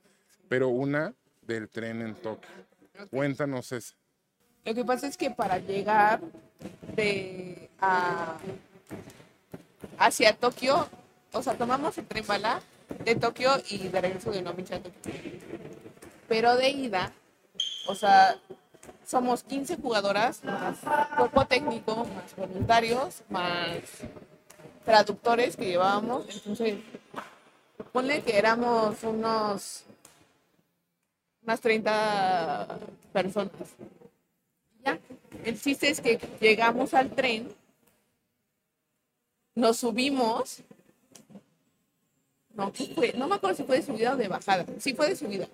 pero 0.51 0.69
una 0.69 1.15
del 1.41 1.71
tren 1.71 2.03
en 2.03 2.15
Tokio. 2.15 2.51
Cuéntanos 3.11 3.73
esa. 3.73 3.95
Lo 4.67 4.75
que 4.75 4.85
pasa 4.85 5.07
es 5.07 5.17
que 5.17 5.31
para 5.31 5.59
llegar 5.59 6.21
de 6.95 7.71
a, 7.81 8.37
hacia 9.99 10.35
Tokio, 10.35 10.89
o 11.33 11.43
sea, 11.43 11.55
tomamos 11.55 11.97
el 11.99 12.07
tren 12.07 12.27
bala 12.27 12.61
de 13.05 13.15
Tokio 13.15 13.51
y 13.69 13.89
de 13.89 14.01
regreso 14.01 14.31
de 14.31 14.41
Unomichi 14.41 14.75
a 14.75 14.83
Tokio. 14.83 15.13
Pero 16.29 16.57
de 16.57 16.71
ida, 16.71 17.13
o 17.87 17.95
sea, 17.95 18.37
somos 19.05 19.43
15 19.43 19.77
jugadoras, 19.77 20.45
más 20.45 20.79
cuerpo 21.17 21.47
técnico, 21.47 22.05
más 22.05 22.37
voluntarios, 22.37 23.23
más 23.31 23.83
traductores 24.85 25.57
que 25.57 25.67
llevábamos. 25.67 26.27
Entonces, 26.29 26.79
ponle 27.93 28.23
que 28.23 28.39
éramos 28.39 29.03
unos 29.03 29.85
unas 31.49 31.61
30 31.63 32.79
personas. 33.13 33.53
Ya. 34.85 34.99
El 35.45 35.59
chiste 35.59 35.89
es 35.89 36.01
que 36.03 36.19
llegamos 36.41 36.93
al 36.93 37.11
tren, 37.11 37.49
nos 39.59 39.77
subimos. 39.79 40.61
No, 42.55 42.73
¿qué 42.73 42.87
fue? 42.95 43.13
no 43.17 43.29
me 43.29 43.37
acuerdo 43.37 43.57
si 43.57 43.65
fue 43.65 43.77
de 43.77 43.83
subida 43.83 44.15
o 44.15 44.17
de 44.17 44.29
bajada. 44.29 44.65
Sí 44.79 44.95
fue 44.95 45.09
de 45.09 45.17
subida. 45.17 45.47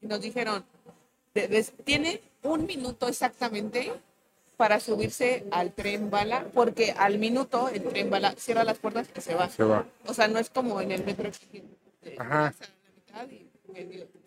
Y 0.00 0.06
nos 0.06 0.20
dijeron, 0.20 0.64
tiene 1.84 2.20
un 2.42 2.66
minuto 2.66 3.08
exactamente 3.08 3.92
para 4.56 4.78
subirse 4.78 5.44
al 5.50 5.72
tren 5.72 6.10
bala, 6.10 6.46
porque 6.54 6.92
al 6.96 7.18
minuto 7.18 7.68
el 7.70 7.82
tren 7.84 8.08
bala 8.10 8.34
cierra 8.36 8.62
las 8.62 8.78
puertas 8.78 9.08
y 9.16 9.20
se 9.20 9.34
va. 9.34 9.48
Se 9.48 9.64
va. 9.64 9.84
O 10.06 10.14
sea, 10.14 10.28
no 10.28 10.38
es 10.38 10.48
como 10.50 10.80
en 10.80 10.92
el 10.92 11.04
metro 11.04 11.28
eh, 12.02 12.16
Ajá. 12.18 12.54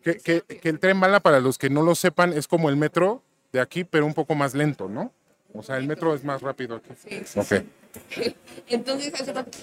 Que, 0.04 0.18
que- 0.20 0.42
que 0.42 0.70
el 0.70 0.80
tren 0.80 1.00
bala, 1.00 1.20
para 1.22 1.40
los 1.40 1.58
que 1.58 1.70
no 1.70 1.82
lo 1.82 1.96
sepan, 1.96 2.34
es 2.34 2.48
como 2.48 2.70
el 2.70 2.76
metro 2.78 3.22
de 3.54 3.60
aquí, 3.62 3.84
pero 3.84 4.06
un 4.06 4.14
poco 4.14 4.36
más 4.36 4.54
lento, 4.54 4.90
¿no? 4.90 5.12
O 5.54 5.64
sea, 5.64 5.78
el 5.78 5.88
metro 5.88 6.14
es 6.14 6.24
más 6.26 6.42
rápido 6.42 6.76
aquí. 6.78 6.90
Sí, 7.08 7.22
sí, 7.26 7.40
Ok. 7.40 7.46
sí. 7.46 7.70
Entonces, 8.70 9.14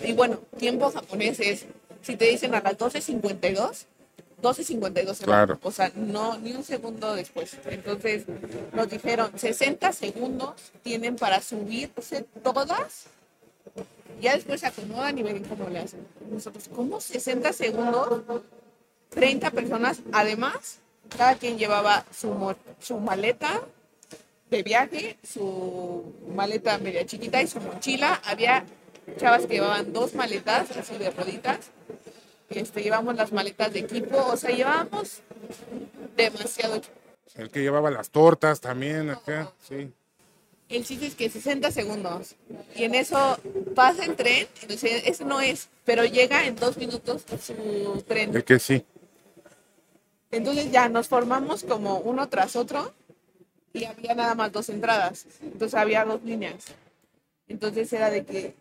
y 0.05 0.13
bueno, 0.13 0.39
tiempo 0.59 0.91
japonés 0.91 1.41
es, 1.41 1.67
si 2.03 2.17
te 2.17 2.27
dicen 2.27 2.55
a 2.55 2.61
las 2.61 2.77
12.52, 2.79 3.87
12.52 4.43 5.15
se 5.15 5.27
va. 5.27 5.27
Claro. 5.27 5.59
O 5.63 5.71
sea, 5.71 5.91
no, 5.95 6.39
ni 6.39 6.53
un 6.53 6.65
segundo 6.65 7.15
después. 7.15 7.57
Entonces, 7.67 8.25
nos 8.73 8.91
dijeron, 8.91 9.31
60 9.37 9.93
segundos 9.93 10.55
tienen 10.83 11.17
para 11.17 11.41
subirse 11.41 12.27
todas. 12.43 13.07
Ya 14.21 14.35
después 14.35 14.61
se 14.61 14.67
acomodan 14.67 15.19
y 15.19 15.23
ven 15.23 15.45
cómo 15.45 15.69
le 15.69 15.81
hacen. 15.81 16.07
Nosotros, 16.31 16.69
¿cómo 16.75 17.01
60 17.01 17.53
segundos? 17.53 18.23
30 19.11 19.51
personas. 19.51 20.01
Además, 20.13 20.81
cada 21.17 21.35
quien 21.37 21.59
llevaba 21.59 22.05
su, 22.13 22.55
su 22.81 22.99
maleta 22.99 23.63
de 24.55 24.63
viaje, 24.63 25.19
su 25.25 26.15
maleta 26.29 26.79
media 26.79 27.05
chiquita 27.05 27.43
y 27.43 27.47
su 27.49 27.61
mochila. 27.61 28.21
Había 28.25 28.65
chavas 29.19 29.47
que 29.47 29.55
llevaban 29.55 29.93
dos 29.93 30.15
maletas, 30.15 30.71
así 30.77 30.97
de 30.97 31.11
roditas. 31.11 31.71
Este, 32.51 32.83
llevamos 32.83 33.17
las 33.17 33.33
maletas 33.33 33.73
de 33.73 33.81
equipo, 33.81 34.17
o 34.17 34.37
sea, 34.37 34.51
llevábamos 34.51 35.23
demasiado 36.17 36.77
equipo. 36.77 36.95
El 37.35 37.51
que 37.51 37.63
llevaba 37.63 37.91
las 37.91 38.11
tortas 38.11 38.61
también 38.61 39.11
acá, 39.11 39.53
sí. 39.69 39.93
El 40.69 40.85
chiste 40.85 41.07
es 41.07 41.15
que 41.17 41.29
60 41.29 41.71
segundos. 41.73 42.37
Y 42.77 42.85
en 42.85 42.95
eso 42.95 43.39
pasa 43.75 44.05
el 44.05 44.15
tren, 44.15 44.47
entonces 44.63 45.03
ese 45.05 45.25
no 45.25 45.41
es, 45.41 45.69
pero 45.85 46.05
llega 46.05 46.47
en 46.47 46.55
dos 46.55 46.77
minutos 46.77 47.25
su 47.43 48.05
tren. 48.07 48.35
El 48.35 48.45
que 48.45 48.61
sí. 48.61 48.85
Entonces 50.31 50.71
ya 50.71 50.89
nos 50.89 51.09
formamos 51.09 51.65
como 51.65 51.99
uno 51.99 52.29
tras 52.29 52.57
otro 52.57 52.95
y 53.75 53.85
había 53.85 54.15
nada 54.15 54.35
más 54.35 54.53
dos 54.53 54.71
entradas. 54.71 55.27
Entonces 55.43 55.75
había 55.75 56.05
dos 56.05 56.23
líneas. 56.23 56.67
Entonces 57.49 57.93
era 57.93 58.09
de 58.09 58.25
que, 58.25 58.55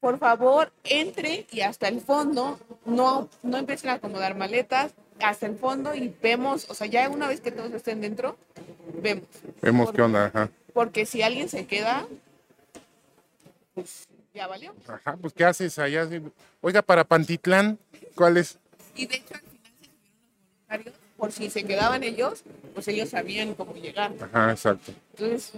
por 0.00 0.18
favor, 0.18 0.72
entre 0.84 1.46
y 1.50 1.60
hasta 1.62 1.88
el 1.88 2.00
fondo, 2.00 2.58
no, 2.84 3.30
no 3.42 3.56
empiecen 3.56 3.90
a 3.90 3.94
acomodar 3.94 4.36
maletas, 4.36 4.92
hasta 5.20 5.46
el 5.46 5.56
fondo 5.56 5.94
y 5.94 6.14
vemos, 6.20 6.68
o 6.68 6.74
sea, 6.74 6.86
ya 6.86 7.08
una 7.08 7.28
vez 7.28 7.40
que 7.40 7.52
todos 7.52 7.72
estén 7.72 8.02
dentro, 8.02 8.36
vemos. 9.00 9.24
Vemos 9.62 9.92
qué 9.92 10.02
onda, 10.02 10.26
ajá. 10.26 10.50
Porque 10.74 11.06
si 11.06 11.22
alguien 11.22 11.48
se 11.48 11.66
queda, 11.66 12.06
pues 13.74 14.08
ya 14.34 14.46
valió. 14.46 14.74
Ajá, 14.86 15.16
pues 15.16 15.32
¿qué 15.32 15.44
haces 15.44 15.78
allá? 15.78 16.06
Oiga, 16.60 16.82
para 16.82 17.04
Pantitlán, 17.04 17.78
¿cuál 18.14 18.36
es? 18.36 18.58
Y 18.94 19.06
de 19.06 19.16
hecho 19.16 19.34
al 19.34 19.40
final 19.40 19.62
se 19.80 19.86
los 19.86 19.98
voluntarios, 20.68 20.94
por 21.16 21.32
si 21.32 21.50
se 21.50 21.64
quedaban 21.64 22.02
ellos, 22.02 22.42
pues 22.74 22.86
ellos 22.88 23.08
sabían 23.08 23.54
cómo 23.54 23.74
llegar. 23.74 24.12
Ajá, 24.20 24.52
exacto. 24.52 24.92
Entonces, 25.16 25.52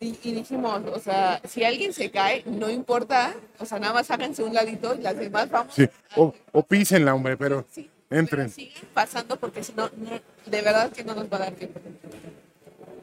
y, 0.00 0.16
y 0.22 0.32
dijimos, 0.32 0.82
o 0.92 0.98
sea, 0.98 1.40
si 1.48 1.62
alguien 1.64 1.92
se 1.92 2.10
cae, 2.10 2.42
no 2.46 2.68
importa, 2.70 3.34
o 3.58 3.66
sea, 3.66 3.78
nada 3.78 3.92
más 3.94 4.10
háganse 4.10 4.42
un 4.42 4.54
ladito 4.54 4.94
y 4.94 5.02
las 5.02 5.16
demás 5.16 5.50
vamos. 5.50 5.74
Sí, 5.74 5.84
a- 5.84 6.20
o, 6.20 6.34
o 6.52 6.62
písenla, 6.62 7.14
hombre, 7.14 7.36
pero 7.36 7.64
sí, 7.70 7.88
entren. 8.08 8.46
pero 8.46 8.54
sigan 8.54 8.82
pasando 8.94 9.38
porque 9.38 9.62
si 9.62 9.72
no, 9.74 9.90
no, 9.96 10.10
de 10.46 10.62
verdad 10.62 10.90
que 10.90 11.04
no 11.04 11.14
nos 11.14 11.30
va 11.32 11.36
a 11.36 11.40
dar 11.40 11.52
tiempo. 11.52 11.78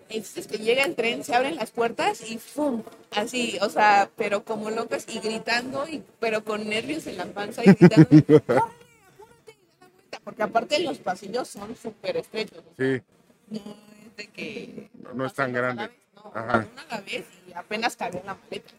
Es 0.10 0.48
que 0.48 0.58
llega 0.58 0.86
el 0.86 0.96
tren, 0.96 1.24
se 1.26 1.36
abren 1.36 1.58
las 1.58 1.70
puertas 1.72 2.22
y 2.30 2.40
¡pum! 2.56 2.82
Así, 3.12 3.58
o 3.62 3.70
sea, 3.70 4.10
pero 4.16 4.44
como 4.46 4.70
locas 4.70 5.06
y 5.10 5.20
gritando, 5.20 5.86
y, 5.88 6.02
pero 6.22 6.46
con 6.46 6.68
nervios 6.70 7.08
en 7.08 7.18
la 7.18 7.26
panza 7.26 7.62
y 7.64 7.74
gritando. 7.74 8.08
"¡Córrele, 8.10 8.24
apúrate, 8.48 9.58
da 9.82 9.82
la 9.82 9.90
vuelta", 9.90 10.17
Porque 10.28 10.44
aparte 10.44 10.80
los 10.80 10.98
pasillos 10.98 11.48
son 11.48 11.74
súper 11.78 12.18
estrechos. 12.18 12.58
o 12.60 12.76
sea, 12.76 12.98
sí, 12.98 13.02
no 13.48 13.62
es 14.06 14.18
de 14.18 14.28
que 14.28 14.90
No- 15.02 15.14
no 15.14 15.26
es 15.26 15.34
tan 15.34 15.54
grande. 15.54 15.88
vez, 15.88 15.96
no, 16.16 16.32
Ajá. 16.36 16.68
una 16.70 16.82
a 16.82 16.96
la 16.96 17.00
vez 17.00 17.24
y 17.48 17.54
apenas 17.54 17.96
cabía 17.96 18.20
en 18.20 18.26
la 18.26 18.36
maleta. 18.36 18.74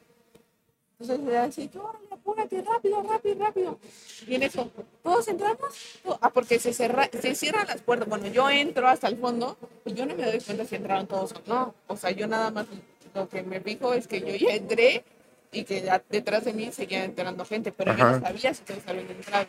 Entonces 1.01 1.27
era 1.27 1.45
así, 1.45 1.71
órale, 1.83 2.07
apúrate, 2.11 2.61
rápido, 2.61 3.03
rápido, 3.03 3.39
rápido. 3.47 3.79
Y 4.27 4.35
en 4.35 4.43
eso, 4.43 4.71
¿todos 5.03 5.27
entramos? 5.29 6.01
Ah, 6.21 6.29
porque 6.29 6.59
se, 6.59 6.75
cerra, 6.75 7.09
se 7.19 7.35
cierran 7.35 7.67
las 7.67 7.81
puertas. 7.81 8.07
Bueno, 8.11 8.27
yo 8.27 8.51
entro 8.51 8.87
hasta 8.87 9.09
el 9.09 9.17
fondo 9.17 9.57
y 9.87 9.95
yo 9.95 10.05
no 10.05 10.15
me 10.17 10.27
doy 10.27 10.41
cuenta 10.41 10.67
si 10.67 10.75
entraron 10.75 11.07
todos 11.07 11.33
o 11.33 11.41
no. 11.47 11.75
O 11.87 11.97
sea, 11.97 12.11
yo 12.11 12.27
nada 12.27 12.51
más 12.51 12.67
lo 13.15 13.27
que 13.27 13.43
me 13.43 13.63
fijo 13.63 13.95
es 13.95 14.07
que 14.07 14.21
yo 14.21 14.35
ya 14.37 14.55
entré 14.55 15.03
y 15.51 15.65
que 15.65 15.81
ya 15.81 16.03
detrás 16.11 16.45
de 16.45 16.53
mí 16.53 16.71
seguía 16.73 17.05
entrando 17.05 17.43
gente, 17.47 17.73
pero 17.73 17.97
yo 17.97 18.05
no 18.05 18.21
sabía 18.21 18.53
si 18.53 18.65
todos 18.65 18.87
habían 18.87 19.11
entrado. 19.11 19.47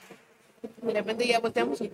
De 0.81 0.93
repente 0.93 1.27
ya 1.27 1.39
volteamos 1.39 1.81
y 1.81 1.91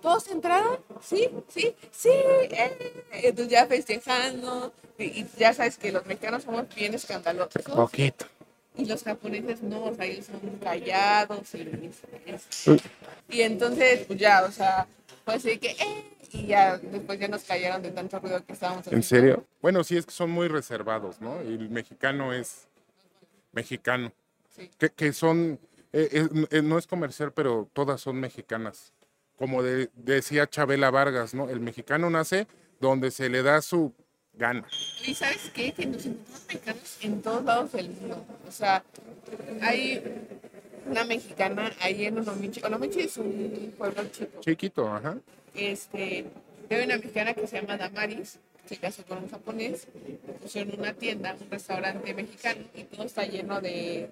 ¿todos 0.00 0.28
entraron? 0.28 0.78
Sí, 1.02 1.28
sí, 1.48 1.74
sí. 1.90 2.10
eh". 2.10 3.04
Entonces 3.12 3.48
ya 3.48 3.66
festejando. 3.66 4.72
Y, 4.98 5.04
y 5.04 5.26
ya 5.38 5.52
sabes 5.54 5.78
que 5.78 5.92
los 5.92 6.04
mexicanos 6.06 6.42
somos 6.44 6.66
bien 6.74 6.94
escandalosos. 6.94 7.62
poquito. 7.62 8.26
Y 8.76 8.86
los 8.86 9.02
japoneses 9.02 9.62
no, 9.62 9.84
o 9.84 9.94
sea, 9.94 10.06
ellos 10.06 10.26
son 10.26 10.40
callados 10.62 11.54
y, 11.54 11.90
y 13.28 13.42
entonces, 13.42 14.06
pues 14.06 14.18
ya, 14.18 14.44
o 14.44 14.50
sea, 14.50 14.86
fue 15.26 15.34
así 15.34 15.58
que, 15.58 15.72
eh, 15.72 16.04
y 16.32 16.46
ya 16.46 16.78
después 16.78 17.18
ya 17.20 17.28
nos 17.28 17.44
callaron 17.44 17.82
de 17.82 17.90
tanto 17.90 18.18
ruido 18.18 18.42
que 18.46 18.54
estábamos 18.54 18.86
¿En 18.86 19.02
serio? 19.02 19.44
Bueno, 19.60 19.84
sí, 19.84 19.98
es 19.98 20.06
que 20.06 20.12
son 20.12 20.30
muy 20.30 20.48
reservados, 20.48 21.20
¿no? 21.20 21.42
Y 21.42 21.48
el 21.48 21.68
mexicano 21.68 22.32
es 22.32 22.66
mexicano. 23.52 24.10
Sí. 24.56 24.70
Que, 24.78 24.88
que 24.88 25.12
son, 25.12 25.58
eh, 25.92 26.08
es- 26.12 26.28
eh, 26.50 26.62
no 26.62 26.78
es 26.78 26.86
comercial, 26.86 27.32
pero 27.32 27.68
todas 27.72 28.00
son 28.00 28.16
mexicanas. 28.20 28.92
como 29.38 29.62
de- 29.62 29.90
decía 29.94 30.46
Chabela 30.46 30.90
Vargas, 30.90 31.34
¿no? 31.34 31.50
El 31.50 31.58
mexicano 31.58 32.08
nace 32.10 32.46
donde 32.80 33.10
se 33.10 33.28
le 33.28 33.42
da 33.42 33.60
su 33.60 33.92
gana. 34.34 34.64
¿Y 35.04 35.14
sabes 35.16 35.50
qué? 35.52 35.72
Que 35.72 35.86
nos 35.86 36.06
encontramos 36.06 36.44
mexicanos 36.46 36.98
en 37.00 37.22
todos 37.22 37.44
lados 37.44 37.72
del 37.72 37.88
mundo. 37.90 38.24
O 38.46 38.52
sea, 38.52 38.84
hay 39.60 40.00
una 40.86 41.04
mexicana 41.04 41.72
ahí 41.80 42.04
en 42.06 42.18
Onomichi. 42.18 42.62
Onomichi 42.62 43.00
es 43.00 43.16
un 43.16 43.74
pueblo 43.76 44.04
chico. 44.12 44.40
Chiquito, 44.42 44.86
ajá. 44.94 45.16
Este, 45.56 46.26
hay 46.70 46.84
una 46.84 46.96
mexicana 46.98 47.34
que 47.34 47.46
se 47.48 47.60
llama 47.60 47.76
Damaris, 47.76 48.38
se 48.68 48.76
casó 48.76 49.04
con 49.04 49.18
un 49.24 49.30
japonés, 49.30 49.88
pusieron 50.40 50.78
una 50.78 50.92
tienda, 50.94 51.36
un 51.40 51.50
restaurante 51.50 52.14
mexicano 52.14 52.60
y 52.76 52.84
todo 52.84 53.04
está 53.04 53.24
lleno 53.26 53.60
de, 53.60 54.10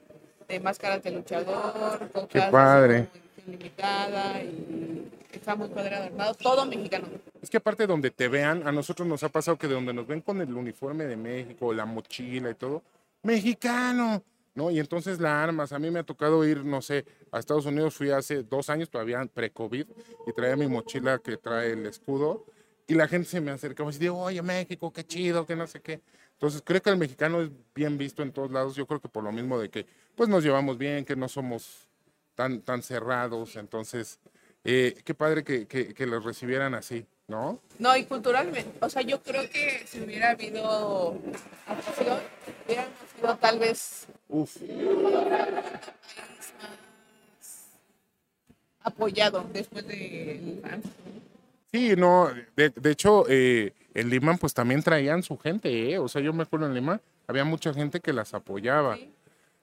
de 0.51 0.61
máscaras 0.61 1.03
de 1.03 1.13
luchador, 1.13 2.11
cocas 2.13 2.43
así 2.43 2.53
padre. 2.53 3.09
limitada 3.47 4.43
y 4.43 5.09
está 5.33 5.55
muy 5.55 5.69
padre 5.69 5.95
adornado, 5.95 6.35
todo 6.35 6.67
mexicano. 6.67 7.07
Es 7.41 7.49
que 7.49 7.57
aparte 7.57 7.87
donde 7.87 8.11
te 8.11 8.29
vean, 8.29 8.67
a 8.67 8.73
nosotros 8.73 9.07
nos 9.07 9.23
ha 9.23 9.29
pasado 9.29 9.57
que 9.57 9.69
de 9.69 9.75
donde 9.75 9.93
nos 9.93 10.07
ven 10.07 10.21
con 10.21 10.41
el 10.41 10.53
uniforme 10.53 11.05
de 11.05 11.17
México, 11.17 11.73
la 11.73 11.87
mochila 11.87 12.51
y 12.51 12.55
todo, 12.55 12.83
mexicano, 13.23 14.23
¿no? 14.55 14.71
Y 14.71 14.81
entonces 14.81 15.21
la 15.21 15.43
armas. 15.43 15.73
A 15.73 15.79
mí 15.79 15.91
me 15.91 16.01
ha 16.01 16.05
tocado 16.05 16.45
ir, 16.45 16.65
no 16.65 16.83
sé, 16.83 17.05
a 17.31 17.39
Estados 17.39 17.67
Unidos 17.67 17.95
fui 17.95 18.11
hace 18.11 18.43
dos 18.43 18.69
años, 18.71 18.91
todavía 18.91 19.25
pre-COVID, 19.33 19.87
y 20.27 20.33
traía 20.33 20.57
mi 20.57 20.67
mochila 20.67 21.19
que 21.19 21.37
trae 21.37 21.73
el 21.73 21.87
escudo, 21.87 22.45
y 22.89 22.95
la 22.95 23.07
gente 23.07 23.29
se 23.29 23.41
me 23.41 23.53
acercaba 23.53 23.89
y 23.91 23.93
decía, 23.93 24.13
oye, 24.13 24.43
México, 24.43 24.93
qué 24.93 25.05
chido, 25.05 25.47
que 25.47 25.55
no 25.55 25.67
sé 25.69 25.81
qué. 25.81 26.01
Entonces 26.33 26.63
creo 26.65 26.81
que 26.81 26.89
el 26.89 26.97
mexicano 26.97 27.43
es 27.43 27.51
bien 27.75 27.99
visto 27.99 28.23
en 28.23 28.33
todos 28.33 28.51
lados, 28.51 28.75
yo 28.75 28.87
creo 28.87 28.99
que 28.99 29.09
por 29.09 29.23
lo 29.23 29.31
mismo 29.31 29.59
de 29.59 29.69
que 29.69 29.87
pues 30.20 30.28
nos 30.28 30.44
llevamos 30.44 30.76
bien, 30.76 31.06
que 31.06 31.16
no 31.16 31.30
somos 31.30 31.88
tan, 32.35 32.61
tan 32.61 32.83
cerrados, 32.83 33.56
entonces 33.56 34.18
eh, 34.64 34.94
qué 35.02 35.14
padre 35.14 35.42
que, 35.42 35.66
que, 35.66 35.94
que 35.94 36.06
los 36.06 36.22
recibieran 36.22 36.74
así, 36.74 37.06
¿no? 37.26 37.59
No, 37.78 37.96
y 37.96 38.04
culturalmente, 38.04 38.70
o 38.83 38.90
sea, 38.90 39.00
yo 39.00 39.22
creo 39.22 39.48
que 39.48 39.83
si 39.87 39.98
hubiera 39.98 40.33
habido 40.33 41.18
afición, 41.66 42.18
hubiéramos 42.66 42.92
sido 43.16 43.37
tal 43.38 43.59
vez 43.61 44.09
Uf, 44.28 44.59
apoyado 48.83 49.46
después 49.54 49.88
de 49.88 50.61
Sí, 51.72 51.94
no, 51.96 52.30
de, 52.56 52.68
de 52.68 52.90
hecho, 52.90 53.24
eh, 53.26 53.72
en 53.94 54.11
Lima 54.11 54.37
pues 54.37 54.52
también 54.52 54.83
traían 54.83 55.22
su 55.22 55.38
gente, 55.38 55.92
¿eh? 55.92 55.98
O 55.98 56.09
sea, 56.09 56.20
yo 56.20 56.35
me 56.35 56.42
acuerdo 56.42 56.66
en 56.66 56.74
Lima, 56.74 57.00
había 57.26 57.44
mucha 57.44 57.72
gente 57.72 58.00
que 58.00 58.12
las 58.12 58.35
apoyaba, 58.35 58.96
Sí. 58.96 59.14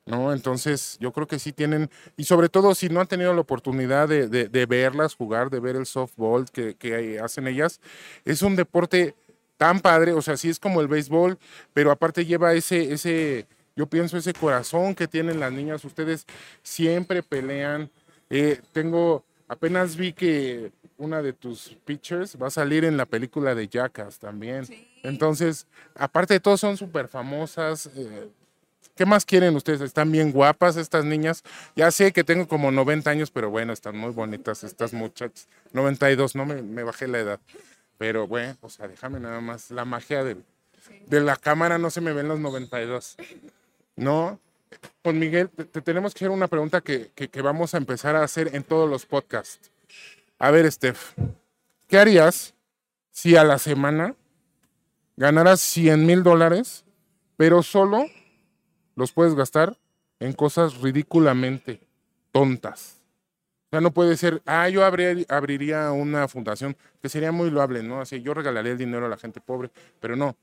¿No? 0.07 0.33
Entonces, 0.33 0.97
yo 0.99 1.11
creo 1.11 1.27
que 1.27 1.37
sí 1.39 1.53
tienen, 1.53 1.89
y 2.15 2.23
sobre 2.23 2.49
todo 2.49 2.73
si 2.73 2.89
no 2.89 2.99
han 3.01 3.07
tenido 3.07 3.33
la 3.33 3.41
oportunidad 3.41 4.07
de, 4.07 4.27
de- 4.27 4.47
de 4.49 4.65
verlas 4.65 5.15
jugar, 5.15 5.49
de 5.49 5.59
ver 5.59 5.75
el 5.75 5.85
softball 5.85 6.45
que, 6.51 6.75
que 6.75 7.19
hacen 7.19 7.47
ellas, 7.47 7.79
es 8.25 8.41
un 8.41 8.55
deporte 8.55 9.15
tan 9.57 9.79
padre, 9.79 10.13
o 10.13 10.21
sea, 10.21 10.37
sí 10.37 10.49
es 10.49 10.59
como 10.59 10.81
el 10.81 10.87
béisbol, 10.87 11.37
pero 11.73 11.91
aparte 11.91 12.25
lleva 12.25 12.53
ese, 12.53 12.93
ese, 12.93 13.47
yo 13.75 13.87
pienso, 13.87 14.17
ese 14.17 14.33
corazón 14.33 14.95
que 14.95 15.07
tienen 15.07 15.39
las 15.39 15.51
niñas, 15.51 15.83
ustedes 15.85 16.25
siempre 16.63 17.23
pelean. 17.23 17.89
Eh, 18.29 18.61
tengo, 18.71 19.23
apenas 19.47 19.95
vi 19.95 20.13
que 20.13 20.71
una 20.97 21.21
de 21.21 21.33
tus 21.33 21.75
pitchers 21.85 22.37
va 22.41 22.47
a 22.47 22.51
salir 22.51 22.83
en 22.85 22.97
la 22.97 23.05
película 23.05 23.55
de 23.55 23.67
Jackass 23.67 24.19
también. 24.19 24.65
Sí. 24.65 24.87
Entonces, 25.03 25.67
aparte 25.95 26.33
de 26.33 26.39
todo, 26.39 26.57
son 26.57 26.75
súper 26.77 27.07
famosas. 27.07 27.89
eh, 27.95 28.29
¿Qué 28.97 29.05
más 29.05 29.25
quieren 29.25 29.55
ustedes? 29.55 29.79
Están 29.81 30.11
bien 30.11 30.31
guapas 30.31 30.75
estas 30.75 31.05
niñas. 31.05 31.43
Ya 31.75 31.91
sé 31.91 32.11
que 32.11 32.23
tengo 32.23 32.47
como 32.47 32.71
90 32.71 33.09
años, 33.11 33.31
pero 33.31 33.49
bueno, 33.51 33.71
están 33.71 33.95
muy 33.95 34.09
bonitas 34.11 34.63
estas 34.63 34.91
muchachas. 34.91 35.47
92, 35.71 36.35
no 36.35 36.45
me, 36.45 36.83
bajé 36.83 37.07
la 37.07 37.19
edad. 37.19 37.39
Pero 37.97 38.27
bueno, 38.27 38.57
o 38.61 38.69
sea, 38.69 38.87
déjame 38.87 39.19
nada 39.19 39.39
más. 39.39 39.71
La 39.71 39.85
magia 39.85 40.23
del- 40.23 40.43
de 41.07 41.21
la 41.21 41.35
cámara 41.35 41.77
no 41.77 41.89
se 41.91 42.01
me 42.01 42.11
ven 42.11 42.27
los 42.27 42.39
92. 42.39 43.15
No. 43.95 44.39
Con 45.03 45.17
Miguel, 45.19 45.49
te, 45.49 45.63
te 45.65 45.81
tenemos 45.81 46.13
que 46.13 46.19
hacer 46.25 46.31
una 46.31 46.47
pregunta 46.47 46.81
que, 46.81 47.11
que- 47.15 47.29
que 47.29 47.41
vamos 47.41 47.73
a 47.73 47.77
empezar 47.77 48.15
a 48.15 48.23
hacer 48.23 48.55
en 48.55 48.63
todos 48.63 48.89
los 48.89 49.05
podcasts. 49.05 49.69
A 50.39 50.51
ver, 50.51 50.69
Steph, 50.71 51.13
¿qué 51.87 51.97
harías 51.99 52.53
si 53.11 53.35
a 53.35 53.43
la 53.43 53.59
semana 53.59 54.15
ganaras 55.15 55.61
100 55.61 56.05
mil 56.05 56.21
dólares, 56.23 56.83
pero 57.37 57.63
solo 57.63 58.05
los 58.97 59.13
puedes 59.13 59.33
gastar 59.35 59.77
en 60.19 60.33
cosas 60.33 60.81
ridículamente 60.81 61.79
tontas? 62.33 62.97
O 63.67 63.69
sea, 63.71 63.81
no 63.81 63.91
puede 63.91 64.17
ser, 64.17 64.41
ah, 64.45 64.67
yo 64.69 64.83
abrir- 64.85 65.25
abriría 65.29 65.91
una 65.91 66.27
fundación, 66.27 66.75
que 67.01 67.09
sería 67.09 67.31
muy 67.31 67.49
loable, 67.51 67.83
¿no? 67.83 68.01
Así, 68.01 68.21
yo 68.21 68.33
regalaría 68.33 68.71
el 68.73 68.77
dinero 68.77 69.05
a 69.05 69.09
la 69.09 69.17
gente 69.17 69.39
pobre, 69.39 69.71
pero 69.99 70.15
no. 70.15 70.35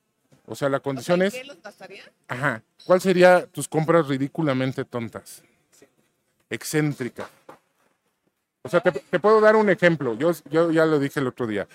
O 0.46 0.54
sea, 0.54 0.68
la 0.68 0.76
O 0.76 0.80
sea, 0.80 0.82
condición 0.84 1.20
¿en 1.22 1.28
es, 1.28 1.34
qué 1.34 1.44
los 1.44 1.60
gastaría? 1.62 2.04
ajá, 2.28 2.62
¿cuál 2.84 3.00
sería 3.00 3.46
tus 3.46 3.66
compras 3.68 4.08
ridículamente 4.08 4.84
tontas? 4.84 5.42
Excéntrica. 6.50 7.28
O 8.62 8.68
sea, 8.68 8.80
te, 8.80 8.92
te 8.92 9.18
puedo 9.20 9.40
dar 9.40 9.56
un 9.56 9.68
ejemplo. 9.70 10.14
Yo, 10.14 10.30
yo 10.50 10.70
ya 10.70 10.84
lo 10.86 10.98
dije 10.98 11.20
el 11.20 11.26
otro 11.26 11.46
día. 11.46 11.66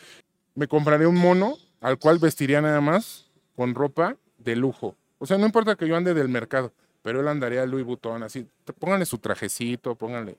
Me 0.55 0.67
compraré 0.67 1.05
un 1.07 1.15
mono 1.15 1.57
al 1.81 1.97
cual 1.97 2.19
vestiría 2.19 2.61
nada 2.61 2.81
más 2.81 3.29
con 3.55 3.75
ropa 3.75 4.15
de 4.37 4.55
lujo. 4.55 4.95
O 5.19 5.25
sea, 5.25 5.37
no 5.37 5.45
importa 5.45 5.75
que 5.75 5.87
yo 5.87 5.95
ande 5.95 6.13
del 6.13 6.29
mercado, 6.29 6.71
pero 7.03 7.19
él 7.19 7.27
andaría 7.27 7.65
Louis 7.65 7.85
Vuitton, 7.85 8.23
así. 8.23 8.47
Pónganle 8.79 9.05
su 9.05 9.17
trajecito, 9.19 9.95
pónganle. 9.95 10.37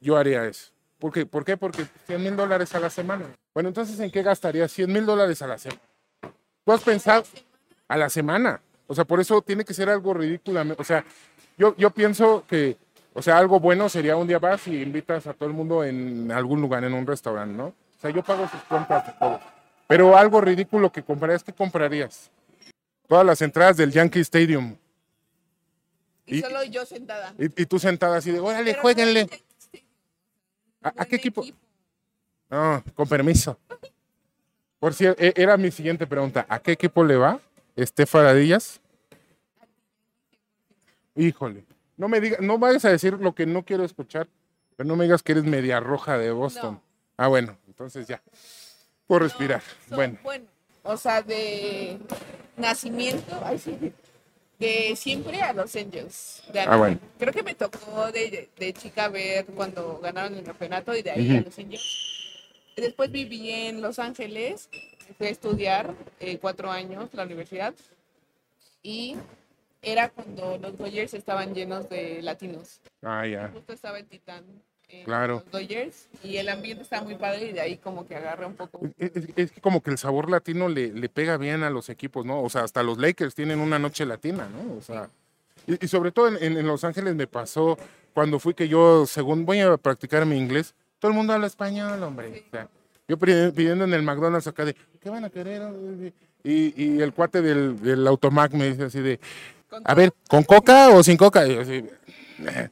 Yo 0.00 0.16
haría 0.16 0.44
eso. 0.46 0.70
¿Por 0.98 1.12
qué? 1.12 1.26
¿Por 1.26 1.44
qué? 1.44 1.56
Porque 1.56 1.86
100 2.06 2.22
mil 2.22 2.36
dólares 2.36 2.74
a 2.74 2.80
la 2.80 2.90
semana. 2.90 3.24
Bueno, 3.54 3.70
entonces, 3.70 3.98
¿en 4.00 4.10
qué 4.10 4.22
gastaría 4.22 4.68
100 4.68 4.92
mil 4.92 5.06
dólares 5.06 5.40
a 5.40 5.46
la 5.46 5.58
semana? 5.58 5.80
¿Tú 6.64 6.72
has 6.72 6.82
pensado 6.82 7.24
a 7.88 7.96
la 7.96 8.10
semana? 8.10 8.60
O 8.86 8.94
sea, 8.94 9.04
por 9.04 9.20
eso 9.20 9.40
tiene 9.40 9.64
que 9.64 9.72
ser 9.72 9.88
algo 9.88 10.12
ridículamente. 10.12 10.80
O 10.80 10.84
sea, 10.84 11.04
yo, 11.56 11.74
yo 11.76 11.90
pienso 11.90 12.44
que, 12.46 12.76
o 13.14 13.22
sea, 13.22 13.38
algo 13.38 13.58
bueno 13.58 13.88
sería 13.88 14.16
un 14.16 14.26
día 14.26 14.38
vas 14.38 14.66
y 14.68 14.82
invitas 14.82 15.26
a 15.26 15.32
todo 15.32 15.48
el 15.48 15.54
mundo 15.54 15.82
en 15.82 16.30
algún 16.30 16.60
lugar, 16.60 16.84
en 16.84 16.92
un 16.92 17.06
restaurante, 17.06 17.56
¿no? 17.56 17.66
O 17.66 18.00
sea, 18.00 18.10
yo 18.10 18.22
pago 18.22 18.46
sus 18.48 18.60
compras 18.62 19.04
y 19.08 19.18
todo. 19.18 19.40
Pero 19.86 20.16
algo 20.16 20.40
ridículo 20.40 20.92
que 20.92 21.02
comprarías, 21.02 21.42
¿qué 21.42 21.52
comprarías? 21.52 22.30
Todas 23.10 23.26
las 23.26 23.42
entradas 23.42 23.76
del 23.76 23.90
Yankee 23.90 24.20
Stadium. 24.20 24.76
Y, 26.26 26.36
Y- 26.36 26.40
solo 26.42 26.62
yo 26.62 26.86
sentada. 26.86 27.34
Y, 27.40 27.46
y 27.62 27.66
tú 27.66 27.80
sentada 27.80 28.18
así 28.18 28.30
de, 28.30 28.38
órale, 28.38 28.70
Pero 28.70 28.82
jueguenle. 28.82 29.28
¿A, 30.80 31.04
qué 31.04 31.16
equipo? 31.16 31.44
No, 32.48 32.84
con 32.94 33.08
permiso. 33.08 33.58
Por 34.78 34.94
cierto, 34.94 35.20
e- 35.20 35.32
era 35.34 35.56
mi 35.56 35.72
siguiente 35.72 36.06
pregunta. 36.06 36.46
¿A 36.48 36.60
qué 36.60 36.70
equipo 36.70 37.02
le 37.02 37.16
va? 37.16 37.40
Estefaradillas. 37.74 38.80
Híjole. 41.16 41.64
No 41.96 42.08
me 42.08 42.20
digas, 42.20 42.40
no 42.40 42.60
vayas 42.60 42.84
a 42.84 42.90
decir 42.90 43.14
lo 43.14 43.34
que 43.34 43.44
no 43.44 43.64
quiero 43.64 43.82
escuchar, 43.82 44.28
pero 44.76 44.86
no 44.86 44.94
me 44.94 45.02
digas 45.06 45.24
que 45.24 45.32
eres 45.32 45.42
media 45.42 45.80
roja 45.80 46.16
de 46.16 46.30
Boston. 46.30 46.74
No. 46.74 46.82
Ah, 47.16 47.26
bueno, 47.26 47.58
entonces 47.66 48.06
ya. 48.06 48.22
Puedo 49.08 49.18
respirar. 49.24 49.62
Bueno. 49.88 50.16
O 50.82 50.96
sea, 50.96 51.22
de 51.22 51.98
nacimiento, 52.56 53.40
de 54.58 54.94
siempre 54.96 55.40
a 55.42 55.52
los 55.52 55.74
Angels. 55.74 56.42
de 56.52 56.60
Ah, 56.60 56.76
bueno. 56.76 56.98
Creo 57.18 57.32
que 57.32 57.42
me 57.42 57.54
tocó 57.54 58.12
de, 58.12 58.48
de 58.56 58.72
chica 58.72 59.08
ver 59.08 59.46
cuando 59.46 59.98
ganaron 59.98 60.34
el 60.34 60.44
campeonato 60.44 60.94
y 60.94 61.02
de 61.02 61.10
ahí 61.10 61.36
a 61.36 61.40
los 61.40 61.58
Angels. 61.58 62.20
Después 62.76 63.10
viví 63.10 63.50
en 63.50 63.82
Los 63.82 63.98
Ángeles, 63.98 64.70
fui 65.18 65.26
a 65.26 65.30
estudiar 65.30 65.94
eh, 66.18 66.38
cuatro 66.38 66.70
años 66.70 67.10
la 67.12 67.24
universidad 67.24 67.74
y 68.82 69.16
era 69.82 70.08
cuando 70.10 70.58
los 70.58 70.76
Dodgers 70.78 71.14
estaban 71.14 71.54
llenos 71.54 71.88
de 71.88 72.22
latinos. 72.22 72.80
Ah, 73.02 73.26
ya. 73.26 73.48
Justo 73.48 73.72
estaba 73.72 73.98
el 73.98 74.06
Titán 74.06 74.44
en 74.44 74.62
Claro. 75.04 75.42
los 75.44 75.50
Dodgers 75.52 76.08
y 76.22 76.36
el 76.36 76.48
ambiente 76.48 76.82
estaba 76.82 77.02
muy 77.04 77.14
padre 77.16 77.46
y 77.46 77.52
de 77.52 77.60
ahí 77.60 77.76
como 77.78 78.06
que 78.06 78.16
agarré 78.16 78.46
un 78.46 78.54
poco. 78.54 78.80
Es, 78.98 79.10
es- 79.14 79.28
es 79.36 79.52
que 79.52 79.60
como 79.60 79.82
que 79.82 79.90
el 79.90 79.98
sabor 79.98 80.30
latino 80.30 80.68
le, 80.68 80.92
le 80.92 81.08
pega 81.08 81.36
bien 81.36 81.62
a 81.62 81.70
los 81.70 81.88
equipos, 81.88 82.24
¿no? 82.26 82.42
O 82.42 82.50
sea, 82.50 82.62
hasta 82.64 82.82
los 82.82 82.98
Lakers 82.98 83.34
tienen 83.34 83.60
una 83.60 83.78
noche 83.78 84.04
latina, 84.06 84.48
¿no? 84.48 84.74
O 84.76 84.80
sea, 84.82 85.08
y, 85.66 85.84
y 85.84 85.88
sobre 85.88 86.12
todo 86.12 86.28
en, 86.28 86.42
en- 86.42 86.58
en 86.58 86.66
Los 86.66 86.84
Ángeles 86.84 87.14
me 87.14 87.26
pasó 87.26 87.78
cuando 88.14 88.38
fui 88.40 88.54
que 88.54 88.68
yo, 88.68 89.06
según 89.06 89.44
voy 89.46 89.60
a 89.60 89.76
practicar 89.76 90.26
mi 90.26 90.36
inglés, 90.36 90.74
todo 90.98 91.10
el 91.12 91.16
mundo 91.16 91.32
habla 91.32 91.46
español, 91.46 92.02
hombre. 92.02 92.44
O 92.48 92.50
sea, 92.50 92.68
yo 93.08 93.16
pi- 93.18 93.50
pidiendo 93.54 93.84
en 93.84 93.94
el 93.94 94.02
McDonald's 94.02 94.46
acá 94.46 94.64
de, 94.64 94.74
¿qué 95.00 95.08
van 95.10 95.24
a 95.24 95.30
querer? 95.30 95.62
Y, 96.42 96.82
y 96.82 97.00
el 97.00 97.12
cuate 97.12 97.42
del, 97.42 97.80
del 97.80 98.06
Automac 98.06 98.52
me 98.52 98.68
dice 98.70 98.84
así 98.84 99.00
de, 99.00 99.20
a 99.84 99.94
ver, 99.94 100.12
¿con 100.28 100.42
coca 100.42 100.88
o 100.90 101.02
sin 101.02 101.16
coca? 101.16 101.46
Y 101.46 101.54
yo 101.54 101.60
así, 101.60 101.84
"Eh, 102.40 102.68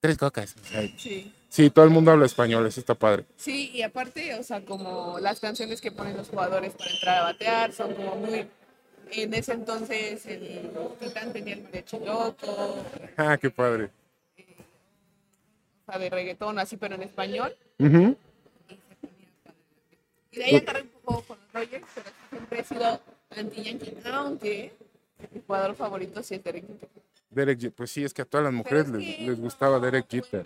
tres 0.00 0.16
cocas. 0.18 0.54
O 0.62 0.64
sea, 0.64 0.82
Sí. 0.96 1.32
Sí, 1.56 1.70
todo 1.70 1.86
el 1.86 1.90
mundo 1.90 2.10
habla 2.10 2.26
español, 2.26 2.66
eso 2.66 2.80
está 2.80 2.94
padre. 2.94 3.24
Sí, 3.36 3.70
y 3.72 3.80
aparte, 3.80 4.34
o 4.34 4.42
sea, 4.42 4.62
como 4.62 5.18
las 5.20 5.40
canciones 5.40 5.80
que 5.80 5.90
ponen 5.90 6.14
los 6.14 6.28
jugadores 6.28 6.74
para 6.74 6.90
entrar 6.90 7.18
a 7.18 7.22
batear 7.22 7.72
son 7.72 7.94
como 7.94 8.16
muy... 8.16 8.46
En 9.12 9.32
ese 9.32 9.52
entonces 9.52 10.26
el 10.26 10.70
Titán 11.00 11.32
tenía 11.32 11.54
el 11.54 11.62
mariachi 11.62 11.98
loco, 12.00 12.76
Ah, 13.16 13.38
qué 13.38 13.48
padre. 13.50 13.88
o 15.86 15.90
sea, 15.92 15.98
de 15.98 16.10
reggaetón, 16.10 16.58
así, 16.58 16.76
pero 16.76 16.96
en 16.96 17.02
español. 17.04 17.56
Y 17.78 17.84
se 17.84 18.16
Y 20.32 20.36
de 20.36 20.44
ahí 20.44 20.56
agarré 20.56 20.82
un 20.82 20.88
poco 21.04 21.22
con 21.22 21.38
los 21.38 21.52
Dodgers, 21.52 21.86
pero 21.94 22.10
siempre 22.30 22.60
he 22.60 22.64
sido 22.64 23.00
anti-Yankee, 23.30 23.96
aunque 24.12 24.72
mi 25.32 25.40
jugador 25.46 25.74
favorito 25.74 26.22
sí 26.22 26.34
es 26.34 26.44
Derek 26.44 26.66
Jeter. 26.66 26.88
Derek 27.30 27.72
pues 27.72 27.90
sí, 27.90 28.04
es 28.04 28.12
que 28.12 28.22
a 28.22 28.24
todas 28.26 28.44
las 28.44 28.52
mujeres 28.52 28.86
es 28.86 28.90
les, 28.90 29.20
les 29.20 29.40
gustaba 29.40 29.78
Derek 29.78 30.06
Jeter. 30.10 30.44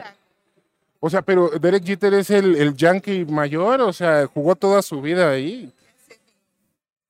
O 1.01 1.09
sea, 1.09 1.23
pero 1.23 1.49
Derek 1.49 1.85
Jeter 1.85 2.13
es 2.15 2.31
el, 2.31 2.57
el 2.57 2.77
yankee 2.77 3.25
mayor, 3.25 3.81
o 3.81 3.93
sea, 3.93 4.27
jugó 4.27 4.55
toda 4.55 4.83
su 4.83 5.01
vida 5.01 5.31
ahí. 5.31 5.73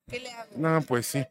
¿Qué 0.09 0.21
le 0.21 0.31
hago? 0.33 0.51
No, 0.57 0.81
pues 0.83 1.07
sí. 1.07 1.25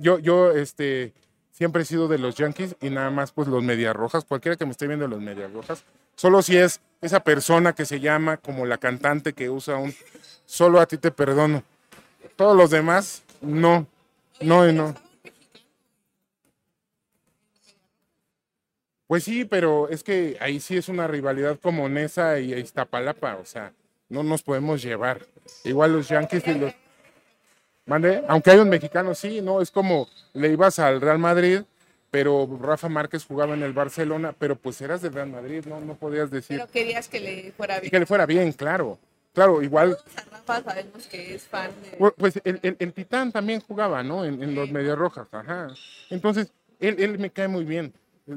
Yo, 0.00 0.18
yo, 0.18 0.52
este, 0.52 1.12
siempre 1.50 1.82
he 1.82 1.84
sido 1.84 2.08
de 2.08 2.18
los 2.18 2.36
Yankees 2.36 2.76
y 2.80 2.90
nada 2.90 3.10
más, 3.10 3.32
pues 3.32 3.48
los 3.48 3.62
Medias 3.62 3.94
Rojas, 3.94 4.24
cualquiera 4.24 4.56
que 4.56 4.64
me 4.64 4.70
esté 4.72 4.86
viendo 4.86 5.08
los 5.08 5.20
Medias 5.20 5.52
Rojas, 5.52 5.84
solo 6.14 6.42
si 6.42 6.56
es 6.56 6.80
esa 7.00 7.20
persona 7.20 7.72
que 7.72 7.84
se 7.84 7.98
llama 7.98 8.36
como 8.36 8.64
la 8.64 8.78
cantante 8.78 9.32
que 9.32 9.50
usa 9.50 9.76
un, 9.76 9.92
solo 10.44 10.80
a 10.80 10.86
ti 10.86 10.98
te 10.98 11.10
perdono. 11.10 11.64
Todos 12.36 12.56
los 12.56 12.70
demás, 12.70 13.22
no, 13.40 13.86
no 14.40 14.68
y 14.68 14.72
no. 14.72 14.94
Pues 19.12 19.24
sí, 19.24 19.44
pero 19.44 19.90
es 19.90 20.02
que 20.02 20.38
ahí 20.40 20.58
sí 20.58 20.74
es 20.78 20.88
una 20.88 21.06
rivalidad 21.06 21.58
como 21.60 21.86
Nesa 21.86 22.38
y 22.40 22.54
Iztapalapa, 22.54 23.36
o 23.36 23.44
sea, 23.44 23.74
no 24.08 24.22
nos 24.22 24.42
podemos 24.42 24.80
llevar. 24.80 25.20
Igual 25.64 25.92
los 25.92 26.08
Yankees 26.08 26.42
y 26.48 26.54
los... 26.54 26.72
Mande, 27.84 28.24
aunque 28.26 28.52
hay 28.52 28.58
un 28.60 28.70
mexicano, 28.70 29.14
sí, 29.14 29.42
no, 29.42 29.60
es 29.60 29.70
como 29.70 30.08
le 30.32 30.48
ibas 30.48 30.78
al 30.78 30.98
Real 31.02 31.18
Madrid, 31.18 31.60
pero 32.10 32.48
Rafa 32.58 32.88
Márquez 32.88 33.26
jugaba 33.26 33.52
en 33.52 33.62
el 33.62 33.74
Barcelona, 33.74 34.34
pero 34.38 34.56
pues 34.56 34.80
eras 34.80 35.02
del 35.02 35.12
Real 35.12 35.28
Madrid, 35.28 35.62
no, 35.66 35.78
no 35.78 35.94
podías 35.94 36.30
decir 36.30 36.56
Pero 36.56 36.70
querías 36.72 37.06
que 37.06 37.20
le 37.20 37.52
fuera 37.52 37.80
bien. 37.80 37.90
que 37.90 37.98
le 38.00 38.06
fuera 38.06 38.24
bien, 38.24 38.50
claro. 38.54 38.98
Claro, 39.34 39.60
igual, 39.60 39.98
Rafa 40.30 40.62
sabemos 40.62 41.06
que 41.06 41.34
es 41.34 41.42
fan 41.42 41.70
de... 41.82 41.98
pu- 41.98 42.14
pues 42.16 42.40
el, 42.44 42.60
el- 42.62 42.76
el 42.78 42.92
Titán 42.94 43.30
también 43.30 43.60
jugaba, 43.60 44.02
¿no? 44.02 44.24
En, 44.24 44.42
en 44.42 44.54
los 44.54 44.70
Medias 44.70 44.96
Rojas, 44.96 45.26
ajá. 45.32 45.68
Entonces, 46.08 46.50
él, 46.80 46.96
él 46.98 47.18
me 47.18 47.28
cae 47.28 47.48
muy 47.48 47.66
bien. 47.66 47.92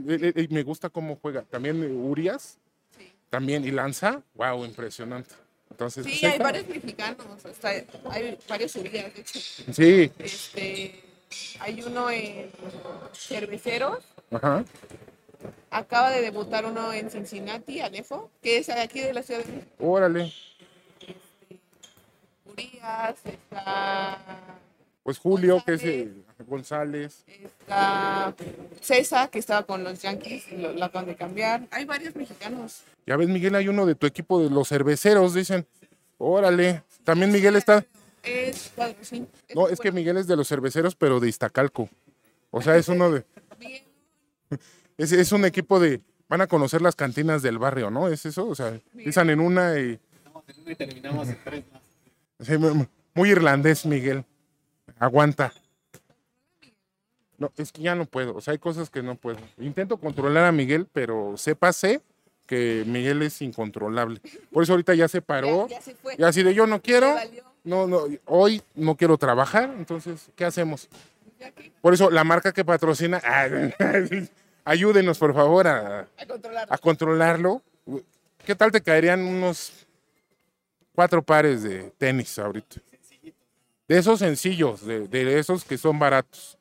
Él- 0.07 0.23
él- 0.25 0.33
él- 0.35 0.47
me 0.51 0.63
gusta 0.63 0.89
cómo 0.89 1.17
juega. 1.21 1.43
También 1.43 1.83
eh, 1.83 1.87
Urias, 1.87 2.57
Sí. 2.97 3.11
también, 3.29 3.65
y 3.65 3.71
lanza, 3.71 4.21
wow, 4.35 4.63
impresionante. 4.65 5.33
Entonces, 5.71 6.05
Sí, 6.05 6.19
pues, 6.21 6.33
hay 6.33 6.39
varios 6.39 6.67
mexicanos, 6.67 7.25
hay 8.09 8.37
varios 8.47 8.73
de 8.73 9.13
hecho. 9.17 9.39
Sí, 9.73 10.11
Este, 10.19 11.03
hay 11.59 11.81
uno 11.81 12.09
en 12.09 12.49
Cerveceros, 13.13 13.99
ajá. 14.31 14.63
acaba 15.71 16.11
de 16.11 16.21
debutar 16.21 16.65
uno 16.65 16.93
en 16.93 17.09
Cincinnati, 17.09 17.81
Alejo, 17.81 18.29
que 18.41 18.57
es 18.59 18.69
aquí 18.69 19.01
de 19.01 19.13
la 19.13 19.23
ciudad 19.23 19.43
de 19.43 19.51
México. 19.51 19.71
Órale. 19.79 20.31
Urias, 22.45 23.15
está, 23.25 24.17
Pues 25.03 25.17
Julio, 25.17 25.61
que 25.65 25.73
es 25.73 25.83
eh, 25.83 26.11
González. 26.45 27.23
está 27.27 28.33
César, 28.81 29.29
que 29.29 29.39
estaba 29.39 29.63
con 29.63 29.83
los 29.83 30.01
Yankees, 30.01 30.51
lo, 30.53 30.73
lo 30.73 30.85
acaban 30.85 31.07
de 31.07 31.15
cambiar. 31.15 31.67
Hay 31.71 31.85
varios 31.85 32.15
mexicanos. 32.15 32.83
Ya 33.05 33.17
ves, 33.17 33.27
Miguel, 33.29 33.55
hay 33.55 33.67
uno 33.67 33.85
de 33.85 33.95
tu 33.95 34.05
equipo 34.07 34.41
de 34.41 34.49
los 34.49 34.67
cerveceros, 34.69 35.33
dicen. 35.33 35.65
Órale. 36.17 36.83
También 37.03 37.31
Miguel 37.31 37.55
está. 37.55 37.85
Es, 38.23 38.71
bueno, 38.75 38.95
sí, 39.01 39.27
No, 39.53 39.67
es 39.67 39.79
que. 39.79 39.91
Miguel 39.91 40.17
es 40.17 40.27
de 40.27 40.35
los 40.35 40.47
cerveceros, 40.47 40.95
pero 40.95 41.19
de 41.19 41.29
Iztacalco. 41.29 41.89
O 42.51 42.61
sea, 42.61 42.75
es 42.77 42.87
uno 42.87 43.11
de. 43.11 43.23
Bien, 43.59 43.83
Es, 44.97 45.11
es 45.11 45.31
un 45.31 45.45
equipo 45.45 45.79
de. 45.79 46.01
Van 46.27 46.41
a 46.41 46.47
conocer 46.47 46.81
las 46.81 46.95
cantinas 46.95 47.43
del 47.43 47.59
barrio, 47.59 47.91
¿no? 47.91 48.07
¿Es 48.07 48.25
eso? 48.25 48.47
O 48.47 48.55
sea, 48.55 48.69
empiezan 48.95 49.29
en 49.29 49.39
una 49.39 49.79
y. 49.79 49.99
Y 50.65 50.75
terminamos 50.75 51.27
en 51.27 51.37
tres 51.43 51.63
más. 51.71 51.81
sí, 52.47 52.57
mu- 52.57 52.85
muy 53.13 53.29
irlandés, 53.31 53.85
Miguel. 53.85 54.23
Aguanta. 54.97 55.53
No, 57.37 57.51
es 57.57 57.71
que 57.71 57.81
ya 57.81 57.95
no 57.95 58.05
puedo. 58.05 58.35
O 58.35 58.41
sea, 58.41 58.53
hay 58.53 58.57
cosas 58.59 58.89
que 58.89 59.03
no 59.03 59.15
puedo. 59.15 59.37
Intento 59.59 59.97
controlar 59.97 60.45
a 60.45 60.51
Miguel, 60.51 60.87
pero 60.91 61.35
sépase 61.37 62.01
que 62.47 62.83
Miguel 62.87 63.21
es 63.23 63.41
incontrolable. 63.41 64.21
Por 64.51 64.63
eso 64.63 64.73
ahorita 64.73 64.93
ya 64.95 65.07
se 65.07 65.21
paró. 65.21 65.67
ya, 65.67 65.77
ya 65.77 65.81
se 65.81 65.95
fue. 65.95 66.15
Y 66.17 66.23
así 66.23 66.43
de 66.43 66.53
yo 66.53 66.67
no 66.67 66.81
quiero. 66.81 67.15
No, 67.63 67.87
no, 67.87 68.03
hoy 68.25 68.61
no 68.75 68.95
quiero 68.95 69.17
trabajar, 69.17 69.73
entonces, 69.75 70.29
¿qué 70.35 70.45
hacemos? 70.45 70.87
Por 71.81 71.95
eso, 71.95 72.11
la 72.11 72.23
marca 72.23 72.51
que 72.53 72.63
patrocina, 72.63 73.19
ayúdenos, 74.65 75.17
por 75.17 75.33
favor, 75.33 75.67
a, 75.67 76.07
A 76.17 76.25
controlar. 76.27 76.67
a 76.69 76.77
controlarlo. 76.77 77.61
¿Qué 78.45 78.53
tal 78.55 78.71
te 78.71 78.81
caerían 78.81 79.21
unos 79.21 79.87
cuatro 80.93 81.23
pares 81.23 81.63
de 81.63 81.91
tenis 81.97 82.37
ahorita? 82.37 82.81
De 83.87 83.97
esos 83.97 84.19
sencillos, 84.19 84.85
de, 84.85 85.07
de 85.07 85.39
esos 85.39 85.63
que 85.65 85.77
son 85.79 85.97
baratos, 85.99 86.57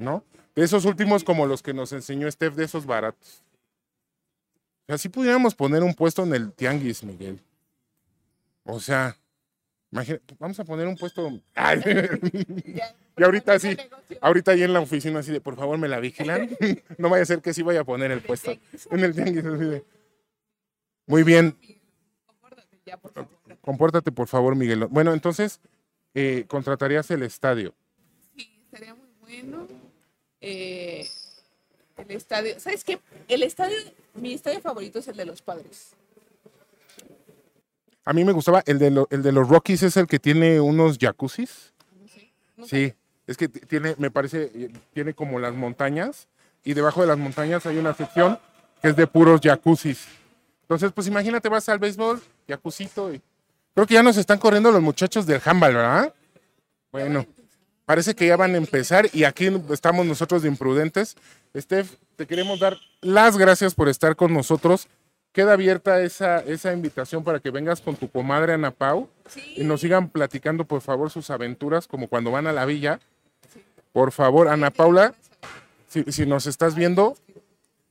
¿no? 0.00 0.24
De 0.54 0.64
esos 0.64 0.84
últimos 0.84 1.24
como 1.24 1.46
los 1.46 1.62
que 1.62 1.72
nos 1.72 1.92
enseñó 1.92 2.30
Steph, 2.30 2.54
de 2.54 2.64
esos 2.64 2.86
baratos. 2.86 3.42
Así 4.88 5.08
pudiéramos 5.08 5.54
poner 5.54 5.82
un 5.82 5.94
puesto 5.94 6.24
en 6.24 6.34
el 6.34 6.52
tianguis, 6.52 7.04
Miguel. 7.04 7.40
O 8.64 8.80
sea, 8.80 9.16
imagina, 9.92 10.18
vamos 10.38 10.58
a 10.58 10.64
poner 10.64 10.88
un 10.88 10.96
puesto... 10.96 11.30
Ay, 11.54 11.80
y 13.16 13.22
ahorita 13.22 13.58
sí, 13.60 13.76
ahorita 14.20 14.52
ahí 14.52 14.64
en 14.64 14.72
la 14.72 14.80
oficina 14.80 15.20
así 15.20 15.30
de, 15.30 15.40
por 15.40 15.56
favor, 15.56 15.78
me 15.78 15.86
la 15.86 16.00
vigilan. 16.00 16.50
no 16.98 17.08
vaya 17.08 17.22
a 17.22 17.26
ser 17.26 17.40
que 17.40 17.54
sí 17.54 17.62
vaya 17.62 17.80
a 17.80 17.84
poner 17.84 18.10
el 18.10 18.20
puesto 18.20 18.52
en 18.90 19.00
el 19.00 19.14
tianguis. 19.14 19.44
así 19.44 19.64
de, 19.64 19.84
Muy 21.06 21.22
bien, 21.22 21.56
Compórtate 23.60 24.12
por 24.12 24.28
favor. 24.28 24.56
Miguel. 24.56 24.86
Bueno, 24.86 25.12
entonces, 25.12 25.60
eh, 26.14 26.44
contratarías 26.48 27.10
el 27.10 27.22
estadio. 27.22 27.74
Sí, 28.36 28.50
estaría 28.64 28.94
muy 28.94 29.08
bueno. 29.20 29.66
Eh, 30.40 31.08
el 31.98 32.10
estadio, 32.12 32.58
¿sabes 32.58 32.82
qué? 32.84 32.98
El 33.28 33.42
estadio, 33.42 33.76
mi 34.14 34.32
estadio 34.32 34.60
favorito 34.60 34.98
es 34.98 35.08
el 35.08 35.16
de 35.16 35.26
los 35.26 35.42
padres. 35.42 35.90
A 38.04 38.12
mí 38.12 38.24
me 38.24 38.32
gustaba, 38.32 38.62
el 38.66 38.78
de, 38.78 38.90
lo- 38.90 39.08
el 39.10 39.22
de 39.22 39.32
los 39.32 39.48
Rockies 39.48 39.82
es 39.82 39.96
el 39.96 40.06
que 40.06 40.18
tiene 40.18 40.60
unos 40.60 40.96
jacuzzis. 40.98 41.72
No 42.56 42.66
sé. 42.66 42.88
Sí, 42.88 42.94
es 43.26 43.36
que 43.36 43.48
tiene, 43.48 43.94
me 43.98 44.10
parece, 44.10 44.70
tiene 44.94 45.14
como 45.14 45.38
las 45.38 45.54
montañas 45.54 46.26
y 46.64 46.74
debajo 46.74 47.02
de 47.02 47.06
las 47.06 47.18
montañas 47.18 47.64
hay 47.66 47.76
una 47.78 47.94
sección 47.94 48.38
que 48.82 48.88
es 48.88 48.96
de 48.96 49.06
puros 49.06 49.40
jacuzzis. 49.42 50.06
Entonces, 50.62 50.92
pues 50.92 51.06
imagínate, 51.06 51.48
vas 51.48 51.68
al 51.68 51.78
béisbol, 51.78 52.20
jacuzzito 52.48 53.12
y... 53.12 53.20
Creo 53.74 53.86
que 53.86 53.94
ya 53.94 54.02
nos 54.02 54.16
están 54.16 54.38
corriendo 54.38 54.70
los 54.72 54.80
muchachos 54.82 55.26
del 55.26 55.40
handball, 55.44 55.74
¿verdad? 55.74 56.14
Bueno, 56.90 57.24
parece 57.90 58.14
que 58.14 58.24
ya 58.24 58.36
van 58.36 58.54
a 58.54 58.56
empezar 58.56 59.08
y 59.12 59.24
aquí 59.24 59.48
estamos 59.70 60.06
nosotros 60.06 60.42
de 60.42 60.48
imprudentes. 60.48 61.16
Steph, 61.56 61.96
te 62.14 62.24
queremos 62.24 62.60
dar 62.60 62.76
las 63.00 63.36
gracias 63.36 63.74
por 63.74 63.88
estar 63.88 64.14
con 64.14 64.32
nosotros. 64.32 64.86
Queda 65.32 65.54
abierta 65.54 66.00
esa, 66.00 66.38
esa 66.38 66.72
invitación 66.72 67.24
para 67.24 67.40
que 67.40 67.50
vengas 67.50 67.80
con 67.80 67.96
tu 67.96 68.08
comadre 68.08 68.52
Ana 68.52 68.70
Pau 68.70 69.08
Sí, 69.26 69.54
y 69.56 69.64
nos 69.64 69.80
sigan 69.80 70.08
platicando, 70.08 70.64
por 70.66 70.82
favor, 70.82 71.10
sus 71.10 71.30
aventuras, 71.30 71.88
como 71.88 72.06
cuando 72.06 72.30
van 72.30 72.46
a 72.46 72.52
la 72.52 72.64
villa. 72.64 73.00
Por 73.92 74.12
favor, 74.12 74.46
Ana 74.46 74.70
Paula, 74.70 75.12
si, 75.88 76.04
si 76.12 76.26
nos 76.26 76.46
estás 76.46 76.76
viendo, 76.76 77.16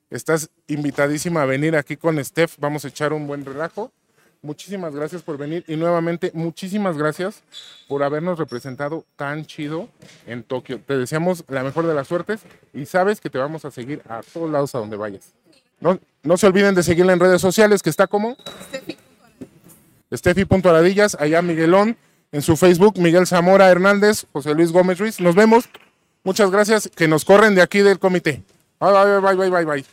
estás 0.09 0.49
invitadísima 0.67 1.41
a 1.41 1.45
venir 1.45 1.75
aquí 1.75 1.97
con 1.97 2.23
Steph. 2.23 2.55
Vamos 2.57 2.85
a 2.85 2.87
echar 2.87 3.11
un 3.11 3.27
buen 3.27 3.43
relajo. 3.43 3.91
Muchísimas 4.41 4.95
gracias 4.95 5.21
por 5.21 5.37
venir 5.37 5.65
y 5.67 5.75
nuevamente 5.75 6.31
muchísimas 6.33 6.97
gracias 6.97 7.43
por 7.89 8.03
habernos 8.03 8.39
representado 8.39 9.03
tan 9.17 9.45
chido 9.45 9.89
en 10.25 10.43
Tokio. 10.43 10.79
Te 10.79 10.97
deseamos 10.97 11.43
la 11.49 11.61
mejor 11.61 11.85
de 11.85 11.93
las 11.93 12.07
suertes 12.07 12.41
y 12.73 12.85
sabes 12.85 13.19
que 13.19 13.29
te 13.29 13.37
vamos 13.37 13.65
a 13.65 13.71
seguir 13.71 14.01
a 14.07 14.21
todos 14.33 14.49
lados 14.49 14.73
a 14.75 14.79
donde 14.79 14.95
vayas. 14.95 15.33
No, 15.81 15.99
no 16.23 16.37
se 16.37 16.47
olviden 16.47 16.73
de 16.73 16.83
seguirla 16.83 17.13
en 17.13 17.19
redes 17.19 17.41
sociales, 17.41 17.81
que 17.81 17.89
está 17.89 18.07
como 18.07 18.37
Steffi.aradillas, 20.13 21.15
allá 21.19 21.41
Miguelón, 21.41 21.97
en 22.31 22.41
su 22.41 22.57
Facebook, 22.57 22.97
Miguel 22.97 23.27
Zamora 23.27 23.69
Hernández, 23.69 24.25
José 24.31 24.53
Luis 24.53 24.71
Gómez 24.71 24.99
Ruiz. 24.99 25.19
Nos 25.19 25.35
vemos. 25.35 25.69
Muchas 26.23 26.51
gracias. 26.51 26.89
Que 26.95 27.07
nos 27.07 27.25
corren 27.25 27.55
de 27.55 27.61
aquí 27.61 27.79
del 27.79 27.99
comité. 27.99 28.43
Bye, 28.79 28.91
bye, 28.91 29.19
bye, 29.19 29.35
bye, 29.35 29.49
bye, 29.49 29.65
bye. 29.65 29.85